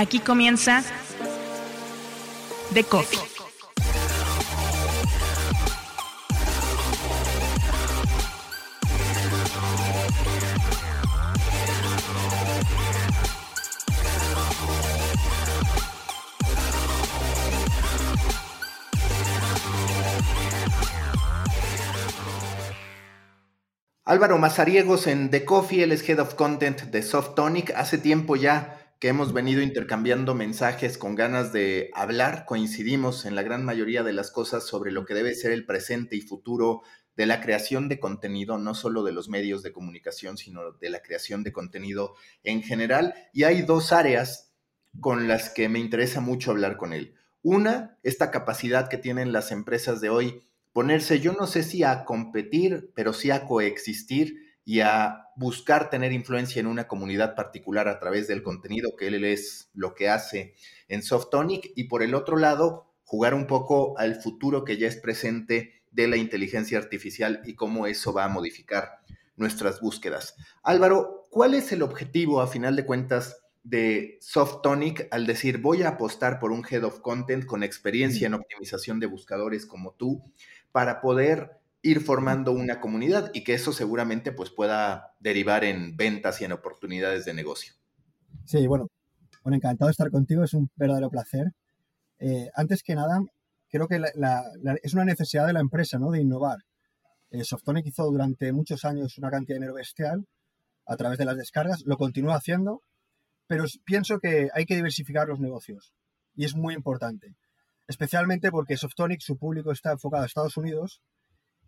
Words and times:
Aquí 0.00 0.20
comienza 0.20 0.84
The 2.72 2.84
Coffee. 2.84 3.18
Álvaro 24.04 24.38
Mazariegos 24.38 25.08
en 25.08 25.30
The 25.30 25.44
Coffee, 25.44 25.82
él 25.82 25.90
es 25.90 26.08
Head 26.08 26.20
of 26.20 26.34
Content 26.34 26.82
de 26.82 27.02
Softonic. 27.02 27.72
Hace 27.74 27.98
tiempo 27.98 28.36
ya 28.36 28.87
que 28.98 29.08
hemos 29.08 29.32
venido 29.32 29.62
intercambiando 29.62 30.34
mensajes 30.34 30.98
con 30.98 31.14
ganas 31.14 31.52
de 31.52 31.90
hablar, 31.94 32.44
coincidimos 32.46 33.26
en 33.26 33.36
la 33.36 33.42
gran 33.42 33.64
mayoría 33.64 34.02
de 34.02 34.12
las 34.12 34.32
cosas 34.32 34.66
sobre 34.66 34.90
lo 34.90 35.04
que 35.04 35.14
debe 35.14 35.34
ser 35.34 35.52
el 35.52 35.66
presente 35.66 36.16
y 36.16 36.20
futuro 36.20 36.82
de 37.16 37.26
la 37.26 37.40
creación 37.40 37.88
de 37.88 38.00
contenido, 38.00 38.58
no 38.58 38.74
solo 38.74 39.04
de 39.04 39.12
los 39.12 39.28
medios 39.28 39.62
de 39.62 39.72
comunicación, 39.72 40.36
sino 40.36 40.72
de 40.72 40.90
la 40.90 41.00
creación 41.00 41.44
de 41.44 41.52
contenido 41.52 42.14
en 42.42 42.62
general. 42.62 43.14
Y 43.32 43.44
hay 43.44 43.62
dos 43.62 43.92
áreas 43.92 44.52
con 45.00 45.28
las 45.28 45.50
que 45.50 45.68
me 45.68 45.78
interesa 45.78 46.20
mucho 46.20 46.50
hablar 46.50 46.76
con 46.76 46.92
él. 46.92 47.14
Una, 47.42 47.98
esta 48.02 48.32
capacidad 48.32 48.88
que 48.88 48.98
tienen 48.98 49.32
las 49.32 49.52
empresas 49.52 50.00
de 50.00 50.10
hoy 50.10 50.42
ponerse, 50.72 51.20
yo 51.20 51.32
no 51.32 51.46
sé 51.46 51.62
si 51.62 51.82
a 51.82 52.04
competir, 52.04 52.90
pero 52.94 53.12
sí 53.12 53.30
a 53.30 53.46
coexistir 53.46 54.47
y 54.68 54.80
a 54.80 55.30
buscar 55.34 55.88
tener 55.88 56.12
influencia 56.12 56.60
en 56.60 56.66
una 56.66 56.86
comunidad 56.86 57.34
particular 57.34 57.88
a 57.88 57.98
través 57.98 58.28
del 58.28 58.42
contenido 58.42 58.96
que 58.96 59.06
él 59.06 59.24
es 59.24 59.70
lo 59.72 59.94
que 59.94 60.10
hace 60.10 60.52
en 60.88 61.02
Softonic 61.02 61.72
y 61.74 61.84
por 61.84 62.02
el 62.02 62.14
otro 62.14 62.36
lado, 62.36 62.92
jugar 63.02 63.32
un 63.32 63.46
poco 63.46 63.98
al 63.98 64.16
futuro 64.16 64.66
que 64.66 64.76
ya 64.76 64.86
es 64.86 64.98
presente 64.98 65.80
de 65.90 66.06
la 66.06 66.18
inteligencia 66.18 66.76
artificial 66.76 67.40
y 67.46 67.54
cómo 67.54 67.86
eso 67.86 68.12
va 68.12 68.24
a 68.24 68.28
modificar 68.28 69.00
nuestras 69.36 69.80
búsquedas. 69.80 70.36
Álvaro, 70.62 71.24
¿cuál 71.30 71.54
es 71.54 71.72
el 71.72 71.80
objetivo 71.80 72.42
a 72.42 72.46
final 72.46 72.76
de 72.76 72.84
cuentas 72.84 73.40
de 73.62 74.18
Softonic 74.20 75.08
al 75.10 75.26
decir 75.26 75.62
voy 75.62 75.82
a 75.82 75.88
apostar 75.88 76.38
por 76.38 76.52
un 76.52 76.62
head 76.70 76.84
of 76.84 77.00
content 77.00 77.46
con 77.46 77.62
experiencia 77.62 78.26
en 78.26 78.34
optimización 78.34 79.00
de 79.00 79.06
buscadores 79.06 79.64
como 79.64 79.92
tú 79.92 80.22
para 80.72 81.00
poder 81.00 81.57
ir 81.82 82.00
formando 82.00 82.52
una 82.52 82.80
comunidad 82.80 83.30
y 83.34 83.44
que 83.44 83.54
eso 83.54 83.72
seguramente 83.72 84.32
pues 84.32 84.50
pueda 84.50 85.14
derivar 85.20 85.64
en 85.64 85.96
ventas 85.96 86.40
y 86.40 86.44
en 86.44 86.52
oportunidades 86.52 87.24
de 87.24 87.34
negocio. 87.34 87.74
Sí, 88.44 88.66
bueno, 88.66 88.88
bueno 89.42 89.56
encantado 89.56 89.88
de 89.88 89.92
estar 89.92 90.10
contigo, 90.10 90.44
es 90.44 90.54
un 90.54 90.70
verdadero 90.76 91.10
placer. 91.10 91.52
Eh, 92.18 92.50
antes 92.54 92.82
que 92.82 92.94
nada, 92.94 93.20
creo 93.68 93.86
que 93.86 94.02
es 94.82 94.94
una 94.94 95.04
necesidad 95.04 95.46
de 95.46 95.52
la 95.52 95.60
empresa, 95.60 95.98
¿no? 95.98 96.10
De 96.10 96.20
innovar. 96.20 96.58
Eh, 97.30 97.44
Softonic 97.44 97.86
hizo 97.86 98.04
durante 98.10 98.52
muchos 98.52 98.84
años 98.84 99.18
una 99.18 99.30
cantidad 99.30 99.56
de 99.56 99.60
dinero 99.60 99.74
bestial 99.74 100.26
a 100.86 100.96
través 100.96 101.18
de 101.18 101.26
las 101.26 101.36
descargas, 101.36 101.82
lo 101.84 101.96
continúa 101.98 102.36
haciendo, 102.36 102.82
pero 103.46 103.64
pienso 103.84 104.18
que 104.18 104.48
hay 104.54 104.64
que 104.64 104.76
diversificar 104.76 105.28
los 105.28 105.38
negocios 105.38 105.92
y 106.34 106.44
es 106.44 106.56
muy 106.56 106.74
importante 106.74 107.36
especialmente 107.88 108.50
porque 108.50 108.76
Softonic, 108.76 109.20
su 109.20 109.36
público 109.36 109.72
está 109.72 109.92
enfocado 109.92 110.22
a 110.22 110.26
Estados 110.26 110.56
Unidos 110.56 111.00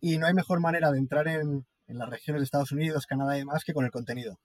y 0.01 0.19
no 0.19 0.27
hay 0.27 0.34
mejor 0.34 0.61
manera 0.61 0.91
de 0.91 0.98
entrar 0.98 1.29
en, 1.29 1.67
las 1.87 2.09
regiones 2.09 2.41
de 2.41 2.45
Estados 2.45 2.70
Unidos, 2.70 3.06
Canadá 3.06 3.37
y 3.37 3.41
demás 3.41 3.65
que 3.65 3.75
con 3.75 3.84
el 3.84 3.91
contenido 3.91 4.39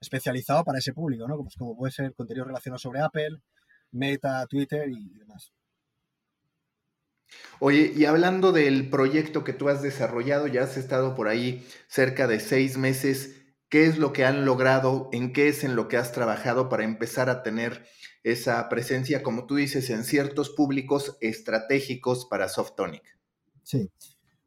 especializado 0.00 0.64
para 0.64 0.78
ese 0.78 0.94
público, 0.94 1.28
¿no? 1.28 1.36
Pues 1.36 1.54
como 1.56 1.76
puede 1.76 1.92
ser 1.92 2.14
contenido 2.14 2.46
relacionado 2.46 2.78
sobre 2.78 3.00
Apple, 3.00 3.42
Meta, 3.90 4.46
Twitter 4.46 4.88
y 4.88 5.18
demás. 5.18 5.52
Oye, 7.60 7.92
y 7.94 8.06
hablando 8.06 8.52
del 8.52 8.88
proyecto 8.88 9.44
que 9.44 9.52
tú 9.52 9.68
has 9.68 9.82
desarrollado, 9.82 10.46
ya 10.46 10.62
has 10.62 10.78
estado 10.78 11.14
por 11.14 11.28
ahí 11.28 11.66
cerca 11.88 12.26
de 12.26 12.40
seis 12.40 12.78
meses. 12.78 13.36
¿Qué 13.68 13.84
es 13.86 13.98
lo 13.98 14.12
que 14.12 14.24
han 14.24 14.46
logrado? 14.46 15.10
¿En 15.12 15.32
qué 15.32 15.48
es 15.48 15.64
en 15.64 15.76
lo 15.76 15.88
que 15.88 15.98
has 15.98 16.12
trabajado 16.12 16.68
para 16.70 16.84
empezar 16.84 17.28
a 17.28 17.42
tener 17.42 17.86
esa 18.22 18.68
presencia, 18.68 19.22
como 19.22 19.46
tú 19.46 19.56
dices, 19.56 19.90
en 19.90 20.04
ciertos 20.04 20.50
públicos 20.50 21.16
estratégicos 21.20 22.26
para 22.26 22.48
Softonic. 22.48 23.02
Sí. 23.62 23.90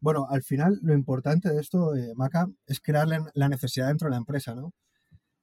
Bueno, 0.06 0.28
al 0.30 0.44
final 0.44 0.78
lo 0.84 0.94
importante 0.94 1.50
de 1.50 1.60
esto, 1.60 1.96
eh, 1.96 2.14
Maca, 2.16 2.46
es 2.68 2.80
crear 2.80 3.08
la 3.08 3.50
necesidad 3.50 3.88
dentro 3.88 4.06
de 4.06 4.12
la 4.12 4.18
empresa, 4.18 4.54
¿no? 4.54 4.72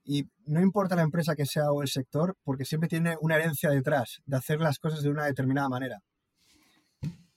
Y 0.04 0.28
no 0.46 0.60
importa 0.60 0.94
la 0.94 1.02
empresa 1.02 1.34
que 1.34 1.46
sea 1.46 1.72
o 1.72 1.82
el 1.82 1.88
sector, 1.88 2.36
porque 2.44 2.64
siempre 2.64 2.88
tiene 2.88 3.16
una 3.20 3.34
herencia 3.34 3.70
detrás 3.70 4.22
de 4.24 4.36
hacer 4.36 4.60
las 4.60 4.78
cosas 4.78 5.02
de 5.02 5.10
una 5.10 5.24
determinada 5.24 5.68
manera. 5.68 5.98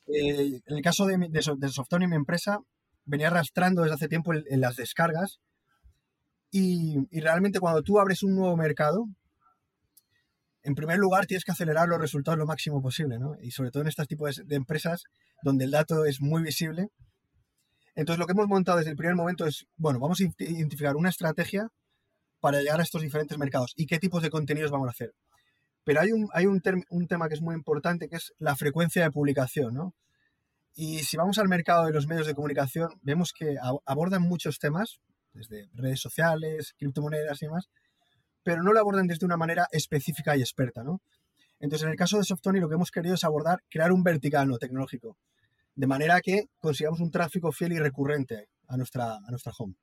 Eh, 0.05 0.61
en 0.67 0.77
el 0.77 0.83
caso 0.83 1.07
de, 1.07 1.17
de, 1.17 1.69
Softonic, 1.69 2.09
mi 2.09 2.15
empresa 2.15 2.59
venía 3.05 3.29
arrastrando 3.29 3.81
desde 3.81 3.95
hace 3.95 4.07
tiempo 4.07 4.31
en, 4.31 4.61
las 4.61 4.75
descargas 4.75 5.39
y, 6.51 7.07
y, 7.09 7.21
realmente 7.21 7.59
cuando 7.59 7.81
tú 7.81 7.99
abres 7.99 8.21
un 8.21 8.35
nuevo 8.35 8.55
mercado, 8.55 9.07
en 10.61 10.75
primer 10.75 10.99
lugar, 10.99 11.25
tienes 11.25 11.43
que 11.43 11.53
acelerar 11.53 11.87
los 11.87 11.99
resultados 11.99 12.37
lo 12.37 12.45
máximo 12.45 12.83
posible, 12.83 13.17
¿no? 13.17 13.35
Y 13.41 13.49
sobre 13.49 13.71
todo 13.71 13.81
en 13.81 13.89
estos 13.89 14.07
tipos 14.07 14.43
de 14.45 14.55
empresas 14.55 15.05
donde 15.41 15.65
el 15.65 15.71
dato 15.71 16.05
es 16.05 16.21
muy 16.21 16.43
visible. 16.43 16.89
Entonces, 17.95 18.19
lo 18.19 18.25
que 18.25 18.33
hemos 18.33 18.47
montado 18.47 18.77
desde 18.77 18.91
el 18.91 18.97
primer 18.97 19.15
momento 19.15 19.45
es, 19.45 19.65
bueno, 19.77 19.99
vamos 19.99 20.19
a 20.19 20.23
identificar 20.43 20.95
una 20.95 21.09
estrategia 21.09 21.69
para 22.41 22.59
llegar 22.59 22.79
a 22.79 22.83
estos 22.83 23.01
diferentes 23.01 23.37
mercados 23.37 23.73
y 23.75 23.85
qué 23.85 23.99
tipos 23.99 24.21
de 24.21 24.29
contenidos 24.29 24.69
vamos 24.69 24.87
a 24.87 24.91
hacer. 24.91 25.13
Pero 25.85 26.01
hay 26.01 26.11
un, 26.11 26.29
hay 26.33 26.45
un, 26.45 26.61
tema 27.07 27.27
que 27.29 27.35
es 27.35 27.41
muy 27.41 27.55
importante, 27.55 28.09
que 28.09 28.17
es 28.17 28.33
la 28.37 28.55
frecuencia 28.55 29.03
de 29.03 29.11
publicación, 29.11 29.73
¿no? 29.73 29.93
Y 30.75 30.99
si 30.99 31.15
vamos 31.15 31.37
al 31.37 31.47
mercado 31.47 31.85
de 31.85 31.93
los 31.93 32.07
medios 32.07 32.27
de 32.27 32.35
comunicación, 32.35 32.89
vemos 33.01 33.31
que 33.31 33.55
abordan 33.85 34.23
muchos 34.23 34.59
temas, 34.59 34.99
desde 35.31 35.69
redes 35.73 36.01
sociales, 36.01 36.73
criptomonedas 36.77 37.41
y 37.41 37.45
demás, 37.45 37.69
pero 38.43 38.61
no 38.61 38.73
lo 38.73 38.79
abordan 38.79 39.07
desde 39.07 39.25
una 39.25 39.37
manera 39.37 39.67
específica 39.71 40.35
y 40.35 40.41
experta, 40.41 40.83
¿no? 40.83 41.01
Entonces, 41.59 41.85
en 41.85 41.91
el 41.91 41.97
caso 41.97 42.17
de 42.17 42.25
Softony, 42.25 42.59
lo 42.59 42.67
que 42.67 42.75
hemos 42.75 42.91
querido 42.91 43.15
es 43.15 43.23
abordar, 43.23 43.63
crear 43.69 43.91
un 43.91 44.03
vertical 44.03 44.47
no 44.47 44.57
tecnológico, 44.57 45.17
de 45.75 45.87
manera 45.87 46.21
que 46.21 46.45
consigamos 46.59 46.99
un 46.99 47.11
tráfico 47.11 47.51
fiel 47.51 47.73
y 47.73 47.79
recurrente 47.79 48.49
a 48.67 48.77
nuestra, 48.77 49.15
a 49.15 49.29
nuestra 49.29 49.51
home. 49.57 49.75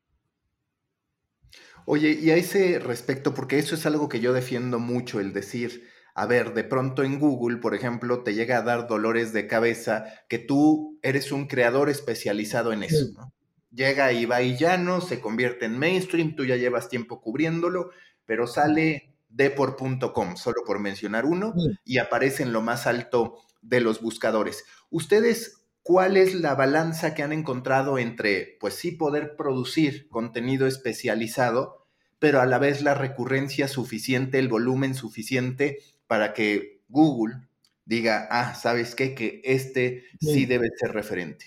Oye, 1.84 2.12
y 2.12 2.30
a 2.30 2.36
ese 2.36 2.78
respecto, 2.78 3.34
porque 3.34 3.58
eso 3.58 3.75
es 3.75 3.84
algo 3.86 4.08
que 4.08 4.20
yo 4.20 4.32
defiendo 4.32 4.78
mucho, 4.78 5.20
el 5.20 5.32
decir, 5.32 5.88
a 6.14 6.26
ver, 6.26 6.54
de 6.54 6.64
pronto 6.64 7.03
en 7.03 7.19
Google, 7.19 7.58
por 7.58 7.75
ejemplo, 7.75 8.22
te 8.22 8.34
llega 8.34 8.58
a 8.58 8.62
dar 8.62 8.86
dolores 8.86 9.32
de 9.32 9.47
cabeza 9.47 10.04
que 10.28 10.38
tú 10.38 10.98
eres 11.03 11.32
un 11.32 11.47
creador 11.47 11.91
especializado 11.91 12.72
en 12.72 12.82
eso, 12.84 13.12
¿no? 13.14 13.32
Llega 13.70 14.12
Ibai 14.12 14.56
Llano, 14.59 15.00
se 15.00 15.20
convierte 15.20 15.64
en 15.64 15.78
mainstream, 15.78 16.36
tú 16.36 16.44
ya 16.44 16.56
llevas 16.56 16.91
tiempo 16.91 17.22
cubriéndolo, 17.22 17.91
pero 18.26 18.47
sale 18.47 19.14
depor.com, 19.30 20.36
solo 20.36 20.62
por 20.66 20.78
mencionar 20.78 21.24
uno, 21.24 21.54
y 21.84 21.97
aparece 21.97 22.42
en 22.42 22.53
lo 22.53 22.60
más 22.60 22.86
alto 22.86 23.38
de 23.62 23.80
los 23.80 24.03
buscadores. 24.03 24.64
¿Ustedes 24.91 25.62
cuál 25.82 26.16
es 26.16 26.34
la 26.34 26.54
balanza 26.54 27.15
que 27.15 27.22
han 27.22 27.32
encontrado 27.32 27.98
entre, 27.98 28.56
pues 28.60 28.75
sí, 28.75 28.93
poder 28.93 29.37
producir 29.37 30.09
contenido 30.09 30.66
especializado, 30.66 31.87
pero 32.19 32.41
a 32.41 32.47
la 32.47 32.59
vez 32.59 32.82
la 32.82 32.94
recurrencia 32.94 33.69
suficiente, 33.69 34.38
el 34.38 34.48
volumen 34.48 34.94
suficiente 34.94 35.78
para 36.06 36.32
que 36.34 36.82
Google 36.88 37.48
diga, 37.84 38.28
ah, 38.31 38.54
¿sabes 38.54 38.94
qué? 38.94 39.15
Que 39.15 39.41
este 39.44 40.04
sí, 40.21 40.47
debe 40.47 40.69
ser 40.76 40.92
referente. 40.92 41.47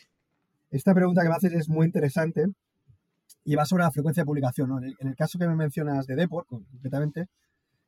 Esta 0.70 0.94
pregunta 0.94 1.22
que 1.22 1.30
me 1.30 1.36
haces 1.36 1.54
es 1.54 1.70
muy 1.70 1.86
interesante 1.86 2.48
y 3.46 3.56
va 3.56 3.66
sobre 3.66 3.84
la 3.84 3.92
frecuencia 3.92 4.24
de 4.24 4.26
publicación. 4.26 4.84
En, 4.84 5.08
el, 5.08 5.16
caso 5.16 5.40
que 5.40 5.48
me 5.48 5.56
mencionas 5.56 6.08
de 6.08 6.16
Deport, 6.16 6.48
completamente, 6.48 7.28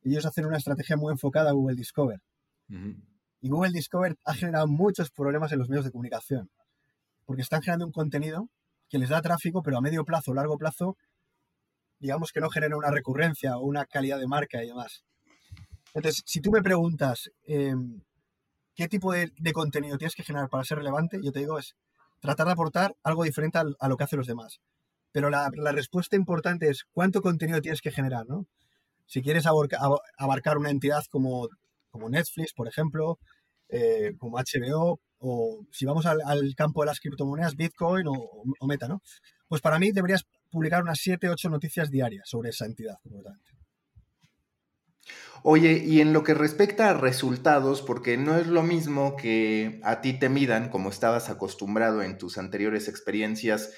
ellos 0.02 0.24
hacen 0.24 0.46
una 0.46 0.56
estrategia 0.56 0.96
muy 0.96 1.12
enfocada 1.12 1.50
a 1.50 1.52
Google 1.52 1.76
Discover. 1.76 2.20
Y 3.40 3.48
Google 3.48 3.72
Discover 3.72 4.16
ha 4.24 4.34
generado 4.34 4.66
muchos 4.66 5.10
problemas 5.10 5.52
en 5.52 5.58
los 5.58 5.68
medios 5.68 5.84
de 5.84 5.92
comunicación, 5.92 6.50
porque 7.24 7.42
están 7.42 7.62
generando 7.62 7.86
un 7.86 7.92
contenido 7.92 8.48
que 8.88 8.98
les 8.98 9.10
da 9.10 9.20
tráfico, 9.20 9.62
pero 9.62 9.78
a 9.78 9.80
medio 9.80 10.04
plazo 10.04 10.34
largo 10.34 10.56
plazo, 10.56 10.96
digamos 12.00 12.32
que 12.32 12.40
no 12.40 12.48
genera 12.48 12.76
una 12.76 12.90
recurrencia 12.90 13.56
o 13.56 13.66
una 13.66 13.84
calidad 13.86 14.18
de 14.18 14.26
marca 14.26 14.62
y 14.62 14.68
demás. 14.68 15.04
Entonces, 15.94 16.22
si 16.26 16.40
tú 16.40 16.50
me 16.50 16.62
preguntas 16.62 17.30
em, 17.44 18.02
qué 18.74 18.88
tipo 18.88 19.12
de, 19.12 19.30
contenido 19.52 19.98
tienes 19.98 20.14
que 20.14 20.22
generar 20.22 20.48
para 20.48 20.64
ser 20.64 20.78
relevante, 20.78 21.18
yo 21.22 21.32
te 21.32 21.40
digo 21.40 21.58
es 21.58 21.74
tratar 22.20 22.46
de 22.46 22.52
aportar 22.52 22.96
algo 23.02 23.24
diferente 23.24 23.58
a 23.58 23.88
lo 23.88 23.96
que 23.96 24.04
hacen 24.04 24.18
los 24.18 24.26
demás. 24.26 24.60
Pero 25.12 25.30
la, 25.30 25.50
respuesta 25.72 26.16
importante 26.16 26.68
es 26.68 26.84
cuánto 26.92 27.22
contenido 27.22 27.60
tienes 27.60 27.80
que 27.80 27.90
generar, 27.90 28.26
¿no? 28.26 28.46
Si 29.06 29.22
quieres 29.22 29.46
abarcar 29.46 30.58
una 30.58 30.70
entidad 30.70 31.02
como, 31.10 31.48
como 31.90 32.08
Netflix, 32.08 32.52
por 32.52 32.68
ejemplo, 32.68 33.18
eh, 33.68 34.12
como 34.18 34.38
HBO, 34.38 35.00
o 35.18 35.66
si 35.72 35.84
vamos 35.84 36.06
al, 36.06 36.20
campo 36.56 36.82
de 36.82 36.86
las 36.86 37.00
criptomonedas, 37.00 37.56
Bitcoin 37.56 38.06
o, 38.06 38.66
Meta, 38.66 38.88
¿no? 38.88 39.02
Pues 39.48 39.60
para 39.60 39.78
mí 39.78 39.90
deberías 39.92 40.24
publicar 40.50 40.82
unas 40.82 40.98
7, 41.00 41.28
8 41.28 41.50
noticias 41.50 41.90
diarias 41.90 42.28
sobre 42.28 42.50
esa 42.50 42.66
entidad, 42.66 42.96
Oye, 45.42 45.84
y 45.84 46.00
en 46.00 46.12
lo 46.12 46.24
que 46.24 46.34
respecta 46.34 46.90
a 46.90 46.94
resultados, 46.94 47.80
porque 47.80 48.16
no 48.16 48.36
es 48.36 48.46
lo 48.46 48.62
mismo 48.62 49.16
que 49.16 49.80
a 49.84 50.00
ti 50.00 50.12
te 50.12 50.28
midan, 50.28 50.68
como 50.68 50.90
estabas 50.90 51.30
acostumbrado 51.30 52.02
en 52.02 52.18
tus 52.18 52.38
anteriores 52.38 52.88
experiencias, 52.88 53.72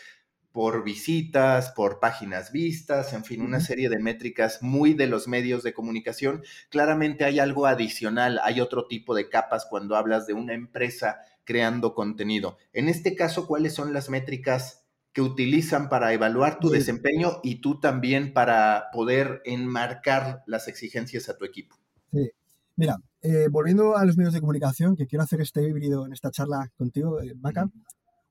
por 0.52 0.82
visitas, 0.82 1.70
por 1.70 2.00
páginas 2.00 2.50
vistas, 2.50 3.12
en 3.12 3.24
fin, 3.24 3.42
una 3.42 3.60
serie 3.60 3.88
de 3.88 3.98
métricas 3.98 4.62
muy 4.62 4.94
de 4.94 5.06
los 5.06 5.28
medios 5.28 5.62
de 5.62 5.72
comunicación. 5.72 6.42
Claramente 6.70 7.24
hay 7.24 7.38
algo 7.38 7.66
adicional, 7.66 8.40
hay 8.42 8.60
otro 8.60 8.86
tipo 8.86 9.14
de 9.14 9.28
capas 9.28 9.66
cuando 9.68 9.96
hablas 9.96 10.26
de 10.26 10.34
una 10.34 10.54
empresa 10.54 11.20
creando 11.44 11.94
contenido. 11.94 12.58
En 12.72 12.88
este 12.88 13.14
caso, 13.14 13.46
¿cuáles 13.46 13.74
son 13.74 13.92
las 13.92 14.10
métricas 14.10 14.84
que 15.12 15.22
utilizan 15.22 15.88
para 15.88 16.12
evaluar 16.12 16.60
tu 16.60 16.70
desempeño 16.70 17.40
y 17.42 17.60
tú 17.60 17.80
también 17.80 18.32
para 18.32 18.86
poder 18.92 19.42
enmarcar 19.44 20.42
las 20.46 20.68
exigencias 20.68 21.28
a 21.28 21.36
tu 21.36 21.44
equipo? 21.44 21.76
Sí. 22.12 22.30
Mira, 22.76 22.96
eh, 23.22 23.48
volviendo 23.50 23.96
a 23.96 24.04
los 24.04 24.16
medios 24.16 24.32
de 24.32 24.40
comunicación, 24.40 24.96
que 24.96 25.06
quiero 25.06 25.22
hacer 25.22 25.40
este 25.40 25.62
híbrido 25.62 26.06
en 26.06 26.12
esta 26.12 26.30
charla 26.30 26.70
contigo, 26.76 27.20
eh, 27.20 27.34
Maca, 27.34 27.68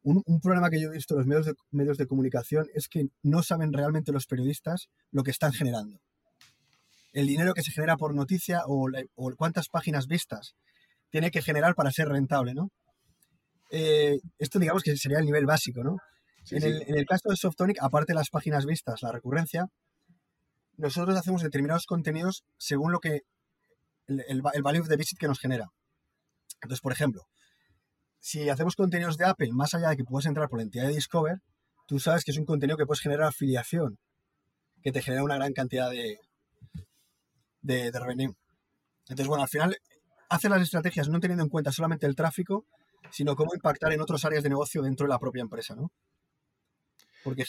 un, 0.03 0.39
problema 0.41 0.69
que 0.69 0.81
yo 0.81 0.89
he 0.89 0.93
visto 0.93 1.13
en 1.13 1.19
los 1.19 1.27
medios 1.27 1.45
de, 1.45 1.53
medios 1.71 1.97
de 1.97 2.07
comunicación 2.07 2.67
es 2.73 2.87
que 2.87 3.07
no 3.21 3.43
saben 3.43 3.73
realmente 3.73 4.11
los 4.11 4.25
periodistas 4.25 4.89
lo 5.11 5.23
que 5.23 5.31
están 5.31 5.51
generando. 5.51 5.99
El 7.11 7.27
dinero 7.27 7.53
que 7.53 7.63
se 7.63 7.71
genera 7.71 7.97
por 7.97 8.15
noticia 8.15 8.61
o, 8.65 8.87
cuántas 9.37 9.67
páginas 9.67 10.07
vistas 10.07 10.55
tiene 11.09 11.31
que 11.31 11.41
generar 11.41 11.75
para 11.75 11.91
ser 11.91 12.07
rentable, 12.07 12.53
¿no? 12.53 12.69
Eh, 13.71 14.19
esto 14.37 14.57
digamos 14.57 14.83
que 14.83 14.95
sería 14.95 15.19
el 15.19 15.25
nivel 15.25 15.45
básico, 15.45 15.83
¿no? 15.83 15.97
en, 16.51 16.63
El, 16.63 17.05
caso 17.05 17.29
de 17.29 17.35
Softonic, 17.35 17.77
aparte 17.81 18.13
de 18.13 18.17
las 18.17 18.29
páginas 18.29 18.65
vistas, 18.65 19.01
la 19.03 19.11
recurrencia, 19.11 19.67
nosotros 20.77 21.15
hacemos 21.17 21.43
determinados 21.43 21.85
contenidos 21.85 22.43
según 22.57 22.91
lo 22.91 22.99
que 22.99 23.21
el, 24.07 24.23
el, 24.27 24.41
el 24.53 24.63
value 24.63 24.81
of 24.81 24.87
the 24.87 24.95
visit 24.95 25.19
que 25.19 25.27
nos 25.27 25.39
genera. 25.39 25.67
Entonces, 26.61 26.81
por 26.81 26.93
ejemplo, 26.93 27.27
si 28.19 28.49
hacemos 28.49 28.75
contenidos 28.75 29.17
de 29.17 29.25
Apple, 29.25 29.49
más 29.51 29.73
allá 29.73 29.89
de 29.89 29.97
que 29.97 30.03
puedas 30.03 30.25
entrar 30.25 30.49
por 30.49 30.59
la 30.59 30.63
entidad 30.63 30.87
de 30.87 30.93
Discover, 30.93 31.39
tú 31.87 31.99
sabes 31.99 32.23
que 32.23 32.31
es 32.31 32.37
un 32.37 32.45
contenido 32.45 32.77
que 32.77 32.85
puedes 32.85 33.01
generar 33.01 33.27
afiliación, 33.27 33.97
que 34.83 34.91
te 34.91 35.01
genera 35.01 35.23
una 35.23 35.35
gran 35.35 35.53
cantidad 35.53 35.89
de, 35.89 36.19
de, 37.61 37.91
revenue. 37.91 38.35
Entonces, 39.03 39.27
bueno, 39.27 39.43
al 39.43 39.49
final 39.49 39.75
hace 40.29 40.49
las 40.49 40.61
estrategias 40.61 41.09
no 41.09 41.19
teniendo 41.19 41.43
en 41.43 41.49
cuenta 41.49 41.71
solamente 41.71 42.05
el 42.05 42.15
tráfico, 42.15 42.65
sino 43.11 43.35
cómo 43.35 43.53
impactar 43.55 43.93
en 43.93 44.01
otras 44.01 44.23
áreas 44.25 44.43
de 44.43 44.49
negocio 44.49 44.81
dentro 44.81 45.07
de 45.07 45.09
la 45.09 45.19
propia 45.19 45.41
empresa, 45.41 45.75
¿no? 45.75 45.91
Porque 47.23 47.45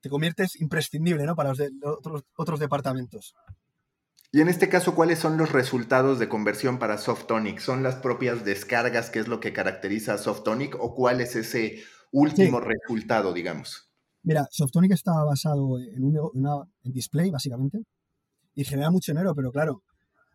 te 0.00 0.08
conviertes 0.08 0.60
imprescindible, 0.60 1.24
¿no? 1.24 1.36
Para 1.36 1.50
los, 1.50 1.60
otros, 1.82 2.22
otros 2.36 2.60
departamentos. 2.60 3.34
Y 4.36 4.42
en 4.42 4.48
este 4.48 4.68
caso, 4.68 4.94
¿cuáles 4.94 5.18
son 5.18 5.38
los 5.38 5.50
resultados 5.50 6.18
de 6.18 6.28
conversión 6.28 6.78
para 6.78 6.98
Softonic? 6.98 7.58
¿Son 7.58 7.82
las 7.82 7.94
propias 7.94 8.44
descargas, 8.44 9.08
que 9.08 9.18
es 9.18 9.28
lo 9.28 9.40
que 9.40 9.54
caracteriza 9.54 10.12
a 10.12 10.18
Softonic, 10.18 10.76
o 10.78 10.94
cuál 10.94 11.22
es 11.22 11.36
ese 11.36 11.82
último 12.12 12.60
resultado, 12.60 13.32
digamos? 13.32 13.90
Mira, 14.22 14.46
Softonic 14.50 14.92
está 14.92 15.12
basado 15.24 15.78
en, 15.80 16.04
un, 16.04 16.70
display, 16.82 17.30
básicamente, 17.30 17.78
y 18.54 18.64
genera 18.64 18.90
mucho 18.90 19.10
dinero, 19.10 19.34
pero 19.34 19.50
claro, 19.50 19.82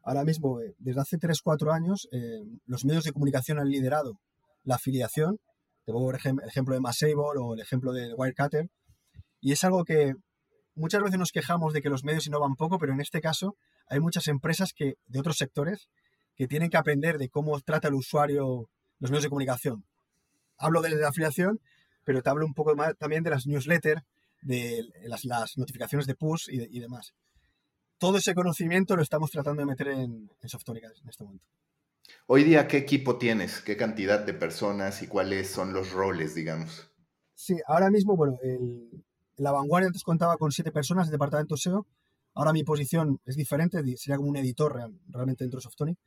ahora 0.04 0.24
mismo, 0.24 0.59
eh, 0.62 0.74
desde 0.80 1.01
hace 1.01 1.18
3-4 1.19 1.71
años, 1.71 2.09
eh, 2.12 2.42
los 2.65 2.86
medios 2.86 3.04
de 3.04 3.12
comunicación 3.12 3.59
han 3.59 3.69
liderado 3.69 4.13
la 4.63 4.77
afiliación. 4.77 5.38
Te 5.86 5.92
pongo 5.92 6.09
el 6.09 6.18
ejemplo 6.47 6.74
de 6.74 6.81
Masable 6.81 7.38
o 7.39 7.54
el 7.54 7.59
ejemplo 7.59 7.94
de 7.94 8.15
Wirecutter. 8.15 8.68
Y 9.42 9.51
es 9.51 9.63
algo 9.63 9.86
que 9.86 10.15
muchas 10.74 11.04
veces 11.04 11.19
nos 11.19 11.31
quejamos 11.31 11.71
de 11.71 11.83
que 11.83 11.89
los 11.89 12.04
medios 12.04 12.25
innovan 12.25 12.56
poco, 12.56 12.80
pero 12.80 12.94
en 12.94 13.01
este 13.01 13.21
caso 13.21 13.56
hay 13.88 14.00
muchas 14.00 14.28
empresas 14.28 14.74
que, 14.74 14.95
de 15.07 15.19
otros 15.19 15.38
sectores 15.38 15.89
que 16.36 16.48
tienen 16.48 16.69
que 16.69 16.78
aprender 16.78 17.18
de 17.18 17.30
cómo 17.30 17.60
trata 17.62 17.88
el 17.88 17.95
usuario 17.95 18.69
los 19.00 19.12
medios 19.12 19.24
de 19.24 19.30
comunicación. 19.30 19.86
Hablo 20.57 20.81
de 20.81 20.89
la 20.89 21.10
afiliación, 21.10 21.60
pero 22.04 22.22
te 22.22 22.30
hablo 22.30 22.45
un 22.45 22.54
poco 22.54 22.75
más 22.75 22.95
también 22.98 23.24
de 23.24 23.31
las 23.31 23.48
newsletters, 23.48 24.01
de 24.42 24.86
las, 25.04 25.25
notificaciones 25.57 26.07
de 26.07 26.16
push 26.16 26.48
y, 26.50 26.80
demás. 26.80 27.13
Todo 27.98 28.18
ese 28.18 28.33
conocimiento 28.33 28.95
lo 28.95 29.04
estamos 29.04 29.30
tratando 29.31 29.62
de 29.62 29.68
meter 29.68 29.89
en, 29.89 30.01
en 30.01 30.30
en 30.42 31.10
este 31.10 31.24
momento. 31.24 31.45
Hoy 32.28 32.44
día, 32.44 32.68
¿qué 32.68 32.78
equipo 32.78 33.18
tienes? 33.18 33.62
¿Qué 33.62 33.78
cantidad 33.78 34.19
de 34.19 34.33
personas 34.33 35.01
y 35.01 35.07
cuáles 35.07 35.50
son 35.50 35.74
los 35.74 35.92
roles, 35.92 36.36
digamos? 36.36 36.89
Sí, 37.33 37.57
ahora 37.68 37.89
mismo, 37.89 38.16
bueno, 38.16 38.38
el, 38.44 39.04
la 39.38 39.51
vanguardia 39.51 39.88
antes 39.88 40.04
contaba 40.04 40.38
con 40.38 40.51
siete 40.51 40.72
personas 40.72 41.07
de 41.07 41.13
departamento 41.13 41.57
SEO. 41.57 41.88
Ahora 42.33 42.54
mi 42.54 42.63
posición 42.63 43.19
es 43.25 43.36
diferente, 43.36 43.83
sería 43.98 44.18
como 44.18 44.30
un 44.30 44.38
editor 44.38 44.74
realmente 45.07 45.44
dentro 45.44 45.60
de 45.60 45.63
Softonic. 45.63 45.98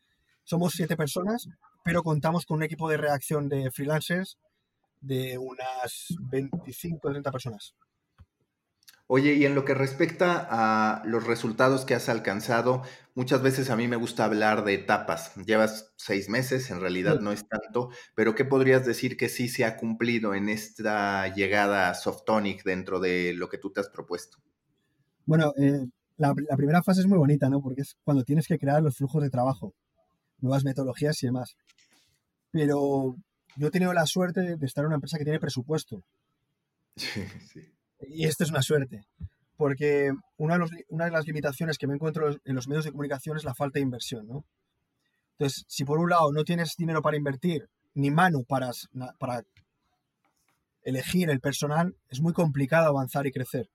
Somos 0.43 0.73
siete 0.75 0.97
personas, 0.97 1.49
pero 1.85 2.03
contamos 2.03 2.47
con 2.47 2.59
un 2.59 2.63
equipo 2.63 2.89
de 2.89 2.97
reacción 2.97 3.49
de 3.49 3.71
freelancers 3.71 4.39
de 5.01 5.37
unas 5.39 6.15
25 6.31 7.09
o 7.09 7.11
30 7.11 7.31
personas. 7.31 7.75
Oye, 9.07 9.35
y 9.35 9.45
en 9.45 9.55
lo 9.55 9.67
que 9.67 9.75
respecta 9.75 10.49
a 10.51 11.05
los 11.05 11.27
resultados 11.27 11.85
que 11.85 11.95
has 11.95 12.09
alcanzado, 12.09 12.83
muchas 13.15 13.43
veces 13.43 13.69
a 13.69 13.77
mí 13.77 13.87
me 13.87 13.97
gusta 13.97 14.25
hablar 14.25 14.65
de 14.65 14.75
etapas. 14.75 15.35
Llevas 15.45 15.93
seis 15.97 16.31
meses, 16.31 16.71
en 16.71 16.81
realidad 16.81 17.21
no 17.21 17.31
es 17.31 17.47
tanto, 17.47 17.91
pero 18.15 18.35
¿qué 18.35 18.47
podrías 18.47 18.87
decir 18.87 19.19
que 19.19 19.29
sí 19.29 19.49
se 19.49 19.67
ha 19.67 19.77
cumplido 19.77 20.35
en 20.35 20.49
esta 20.49 21.29
llegada 21.35 21.91
a 21.91 21.95
Softonic 21.95 22.65
dentro 22.65 22.99
de 22.99 23.35
lo 23.35 23.51
que 23.51 23.59
tú 23.59 23.71
te 23.71 23.81
has 23.81 23.91
propuesto? 23.91 24.39
Bueno, 25.27 25.53
eh, 25.59 25.87
la, 26.17 26.35
primera 26.35 26.83
fase 26.83 27.01
es 27.01 27.07
muy 27.07 27.19
bonita, 27.19 27.49
¿no? 27.49 27.61
Porque 27.61 27.83
es 27.83 27.97
cuando 28.05 28.25
tienes 28.25 28.47
que 28.47 28.59
crear 28.59 28.83
los 28.83 28.97
flujos 28.97 29.23
de 29.23 29.31
trabajo, 29.31 29.75
nuevas 30.39 30.65
metodologías 30.65 31.23
y 31.23 31.27
demás. 31.27 31.57
Pero 32.51 33.17
yo 33.57 33.69
he 33.69 33.71
tenido 33.71 33.93
la 33.93 34.07
suerte 34.07 34.57
de 34.57 34.67
estar 34.67 34.83
en 34.83 34.87
una 34.87 34.97
empresa 34.97 35.19
que 35.19 35.25
tiene 35.25 35.41
presupuesto. 35.41 36.03
Sí, 36.97 37.25
sí. 37.53 37.61
Y 38.09 38.27
esto 38.27 38.45
es 38.45 38.51
una 38.51 38.63
suerte, 38.63 39.01
porque 39.57 40.13
una 40.37 40.59
de, 40.59 41.11
las 41.11 41.27
limitaciones 41.27 41.77
que 41.77 41.89
me 41.89 41.95
encuentro 41.95 42.31
en 42.45 42.55
los 42.55 42.69
medios 42.69 42.85
de 42.85 42.93
comunicación 42.93 43.37
es 43.37 43.45
la 43.45 43.55
falta 43.55 43.79
de 43.79 43.83
inversión, 43.83 44.29
¿no? 44.29 44.45
Entonces, 45.33 45.65
si 45.67 45.85
por 45.85 45.99
un 45.99 46.11
lado 46.11 46.31
no 46.33 46.45
tienes 46.45 46.75
dinero 46.77 47.03
para 47.03 47.17
invertir, 47.17 47.69
ni 47.95 48.11
mano 48.11 48.45
para, 48.47 48.71
para 49.19 49.43
elegir 50.83 51.31
el 51.31 51.41
personal, 51.41 51.97
es 52.09 52.21
muy 52.21 52.33
complicado 52.33 52.89
avanzar 52.89 53.27
y 53.27 53.33
crecer. 53.33 53.69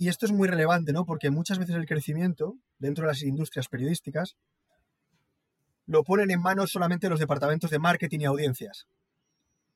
Y 0.00 0.08
esto 0.08 0.24
es 0.24 0.32
muy 0.32 0.48
relevante, 0.48 0.94
¿no? 0.94 1.04
Porque 1.04 1.30
muchas 1.30 1.58
veces 1.58 1.76
el 1.76 1.84
crecimiento 1.84 2.56
dentro 2.78 3.02
de 3.04 3.08
las 3.08 3.22
industrias 3.22 3.68
periodísticas 3.68 4.34
lo 5.84 6.04
ponen 6.04 6.30
en 6.30 6.40
manos 6.40 6.70
solamente 6.70 7.10
los 7.10 7.20
departamentos 7.20 7.70
de 7.70 7.78
marketing 7.78 8.20
y 8.20 8.24
audiencias. 8.24 8.86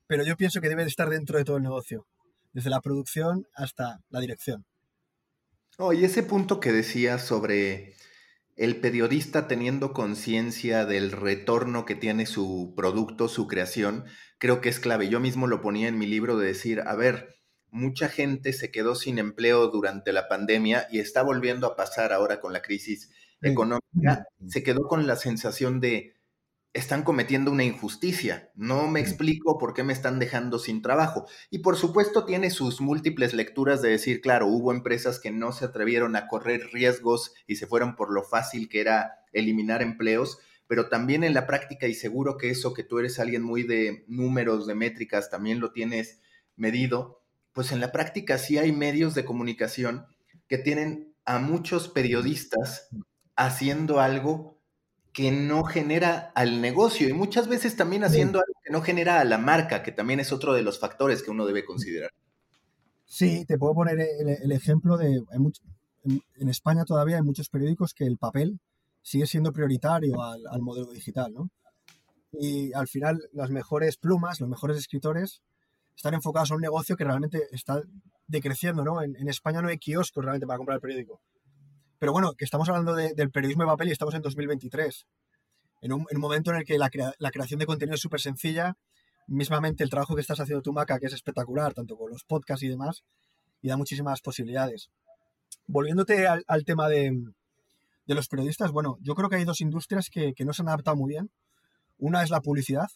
Pero 0.06 0.24
yo 0.24 0.38
pienso 0.38 0.62
que 0.62 0.70
debe 0.70 0.80
de 0.80 0.88
estar 0.88 1.10
dentro 1.10 1.36
de 1.36 1.44
todo 1.44 1.58
el 1.58 1.62
negocio 1.62 2.06
desde 2.54 2.70
la 2.70 2.80
producción 2.80 3.46
hasta 3.54 4.00
la 4.08 4.20
dirección. 4.20 4.64
Oh, 5.76 5.92
y 5.92 6.06
ese 6.06 6.22
punto 6.22 6.58
que 6.58 6.72
decías 6.72 7.22
sobre 7.22 7.92
el 8.56 8.80
periodista 8.80 9.46
teniendo 9.46 9.92
conciencia 9.92 10.86
del 10.86 11.12
retorno 11.12 11.84
que 11.84 11.96
tiene 11.96 12.24
su 12.24 12.72
producto, 12.74 13.28
su 13.28 13.46
creación, 13.46 14.06
creo 14.38 14.62
que 14.62 14.70
es 14.70 14.80
clave. 14.80 15.10
Yo 15.10 15.20
mismo 15.20 15.48
lo 15.48 15.60
ponía 15.60 15.88
en 15.88 15.98
mi 15.98 16.06
libro 16.06 16.38
de 16.38 16.46
decir, 16.46 16.80
a 16.80 16.94
ver, 16.96 17.33
mucha 17.74 18.08
gente 18.08 18.52
se 18.52 18.70
quedó 18.70 18.94
sin 18.94 19.18
empleo 19.18 19.66
durante 19.66 20.12
la 20.12 20.28
pandemia 20.28 20.86
y 20.92 21.00
está 21.00 21.22
volviendo 21.22 21.66
a 21.66 21.74
pasar 21.74 22.12
ahora 22.12 22.40
con 22.40 22.52
la 22.52 22.62
crisis 22.62 23.10
económica, 23.42 24.28
se 24.46 24.62
quedó 24.62 24.86
con 24.86 25.08
la 25.08 25.16
sensación 25.16 25.80
de, 25.80 26.14
están 26.72 27.02
cometiendo 27.02 27.50
una 27.50 27.64
injusticia. 27.64 28.52
No 28.54 28.86
me 28.86 29.00
explico 29.00 29.58
por 29.58 29.74
qué 29.74 29.82
me 29.82 29.92
están 29.92 30.20
dejando 30.20 30.60
sin 30.60 30.82
trabajo. 30.82 31.26
Y 31.50 31.58
por 31.58 31.76
supuesto 31.76 32.24
tiene 32.24 32.50
sus 32.50 32.80
múltiples 32.80 33.34
lecturas 33.34 33.82
de 33.82 33.90
decir, 33.90 34.20
claro, 34.20 34.46
hubo 34.46 34.72
empresas 34.72 35.18
que 35.18 35.32
no 35.32 35.50
se 35.50 35.64
atrevieron 35.64 36.14
a 36.14 36.28
correr 36.28 36.68
riesgos 36.72 37.34
y 37.48 37.56
se 37.56 37.66
fueron 37.66 37.96
por 37.96 38.12
lo 38.12 38.22
fácil 38.22 38.68
que 38.68 38.82
era 38.82 39.24
eliminar 39.32 39.82
empleos, 39.82 40.38
pero 40.68 40.88
también 40.88 41.24
en 41.24 41.34
la 41.34 41.48
práctica, 41.48 41.88
y 41.88 41.94
seguro 41.94 42.36
que 42.36 42.50
eso 42.50 42.72
que 42.72 42.84
tú 42.84 43.00
eres 43.00 43.18
alguien 43.18 43.42
muy 43.42 43.64
de 43.64 44.04
números, 44.06 44.68
de 44.68 44.76
métricas, 44.76 45.28
también 45.28 45.58
lo 45.58 45.72
tienes 45.72 46.20
medido, 46.56 47.23
pues 47.54 47.72
en 47.72 47.80
la 47.80 47.92
práctica 47.92 48.36
sí 48.36 48.58
hay 48.58 48.72
medios 48.72 49.14
de 49.14 49.24
comunicación 49.24 50.06
que 50.48 50.58
tienen 50.58 51.14
a 51.24 51.38
muchos 51.38 51.88
periodistas 51.88 52.88
haciendo 53.36 54.00
algo 54.00 54.58
que 55.12 55.30
no 55.30 55.62
genera 55.62 56.32
al 56.34 56.60
negocio 56.60 57.08
y 57.08 57.12
muchas 57.12 57.46
veces 57.48 57.76
también 57.76 58.02
haciendo 58.02 58.40
algo 58.40 58.52
que 58.62 58.72
no 58.72 58.82
genera 58.82 59.20
a 59.20 59.24
la 59.24 59.38
marca, 59.38 59.84
que 59.84 59.92
también 59.92 60.18
es 60.18 60.32
otro 60.32 60.52
de 60.52 60.62
los 60.62 60.80
factores 60.80 61.22
que 61.22 61.30
uno 61.30 61.46
debe 61.46 61.64
considerar. 61.64 62.10
Sí, 63.06 63.44
te 63.46 63.56
puedo 63.56 63.74
poner 63.74 64.00
el, 64.00 64.50
ejemplo 64.50 64.96
de, 64.96 65.22
en, 66.02 66.48
España 66.48 66.84
todavía 66.84 67.16
hay 67.16 67.22
muchos 67.22 67.48
periódicos 67.48 67.94
que 67.94 68.06
el 68.06 68.18
papel 68.18 68.58
sigue 69.02 69.26
siendo 69.26 69.52
prioritario 69.52 70.20
al, 70.20 70.60
modelo 70.60 70.90
digital, 70.90 71.32
¿no? 71.32 71.48
Y 72.32 72.72
al 72.72 72.88
final 72.88 73.22
las 73.32 73.50
mejores 73.50 73.96
plumas, 73.96 74.40
los 74.40 74.48
mejores 74.48 74.76
escritores 74.76 75.42
están 75.96 76.14
enfocados 76.14 76.50
a 76.50 76.54
un 76.54 76.60
negocio 76.60 76.96
que 76.96 77.04
realmente 77.04 77.42
está 77.52 77.82
decreciendo, 78.26 78.84
¿no? 78.84 79.02
En, 79.02 79.16
en 79.16 79.28
España 79.28 79.62
no 79.62 79.68
hay 79.68 79.78
kioscos 79.78 80.24
realmente 80.24 80.46
para 80.46 80.56
comprar 80.56 80.76
el 80.76 80.80
periódico 80.80 81.20
Pero 81.98 82.12
bueno, 82.12 82.32
que 82.32 82.44
estamos 82.44 82.68
hablando 82.68 82.94
del 82.94 83.30
periodismo 83.30 83.64
de 83.64 83.68
papel 83.68 83.88
y 83.88 83.92
estamos 83.92 84.14
en 84.14 84.22
2023. 84.22 85.06
En 85.82 85.92
un, 85.92 86.06
momento 86.16 86.50
en 86.50 86.58
el 86.58 86.64
que 86.64 86.78
la, 86.78 86.90
la 87.18 87.30
creación 87.30 87.60
de 87.60 87.66
contenido 87.66 87.94
es 87.94 88.00
súper 88.00 88.20
sencilla, 88.20 88.76
mismamente 89.26 89.84
el 89.84 89.90
trabajo 89.90 90.14
que 90.14 90.20
estás 90.20 90.40
haciendo 90.40 90.62
tú, 90.62 90.72
Maca, 90.72 90.98
que 90.98 91.06
es 91.06 91.12
espectacular, 91.12 91.74
tanto 91.74 91.96
con 91.96 92.10
los 92.10 92.24
podcasts 92.24 92.62
y 92.62 92.68
demás, 92.68 93.04
y 93.60 93.68
da 93.68 93.76
muchísimas 93.76 94.20
posibilidades. 94.20 94.90
Volviéndote 95.66 96.26
al, 96.26 96.64
tema 96.64 96.88
de, 96.88 97.12
los 98.06 98.28
periodistas, 98.28 98.70
bueno, 98.72 98.98
yo 99.00 99.14
creo 99.14 99.28
que 99.28 99.36
hay 99.36 99.44
dos 99.44 99.60
industrias 99.60 100.10
que, 100.10 100.34
no 100.44 100.52
se 100.52 100.62
han 100.62 100.68
adaptado 100.68 100.96
muy 100.96 101.10
bien. 101.10 101.30
Una 101.98 102.22
es 102.22 102.30
la 102.30 102.40
publicidad, 102.40 102.88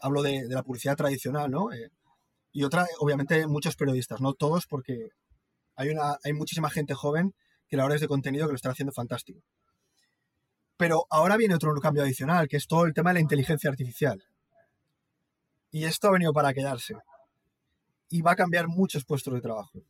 hablo 0.00 0.22
de, 0.22 0.46
la 0.48 0.62
publicidad 0.62 0.96
tradicional, 0.96 1.50
¿no? 1.50 1.72
Eh, 1.72 1.90
y 2.56 2.64
otra, 2.64 2.86
obviamente, 3.00 3.46
muchos 3.46 3.76
periodistas, 3.76 4.22
no 4.22 4.32
todos, 4.32 4.66
porque 4.66 5.10
hay, 5.74 5.90
una, 5.90 6.16
hay 6.24 6.32
muchísima 6.32 6.70
gente 6.70 6.94
joven 6.94 7.34
que 7.68 7.76
la 7.76 7.84
hora 7.84 7.96
es 7.96 8.00
de 8.00 8.08
contenido 8.08 8.46
que 8.46 8.52
lo 8.52 8.56
están 8.56 8.72
haciendo 8.72 8.94
fantástico. 8.94 9.42
Pero 10.78 11.06
ahora 11.10 11.36
viene 11.36 11.54
otro 11.54 11.74
cambio 11.82 12.02
adicional, 12.02 12.48
que 12.48 12.56
es 12.56 12.66
todo 12.66 12.86
el 12.86 12.94
tema 12.94 13.10
de 13.10 13.14
la 13.14 13.20
inteligencia 13.20 13.68
artificial. 13.68 14.24
Y 15.70 15.84
esto 15.84 16.08
ha 16.08 16.12
venido 16.12 16.32
para 16.32 16.54
quedarse. 16.54 16.94
Y 18.08 18.22
va 18.22 18.32
a 18.32 18.36
cambiar 18.36 18.68
muchos 18.68 19.04
puestos 19.04 19.34
de 19.34 19.42
trabajo. 19.42 19.82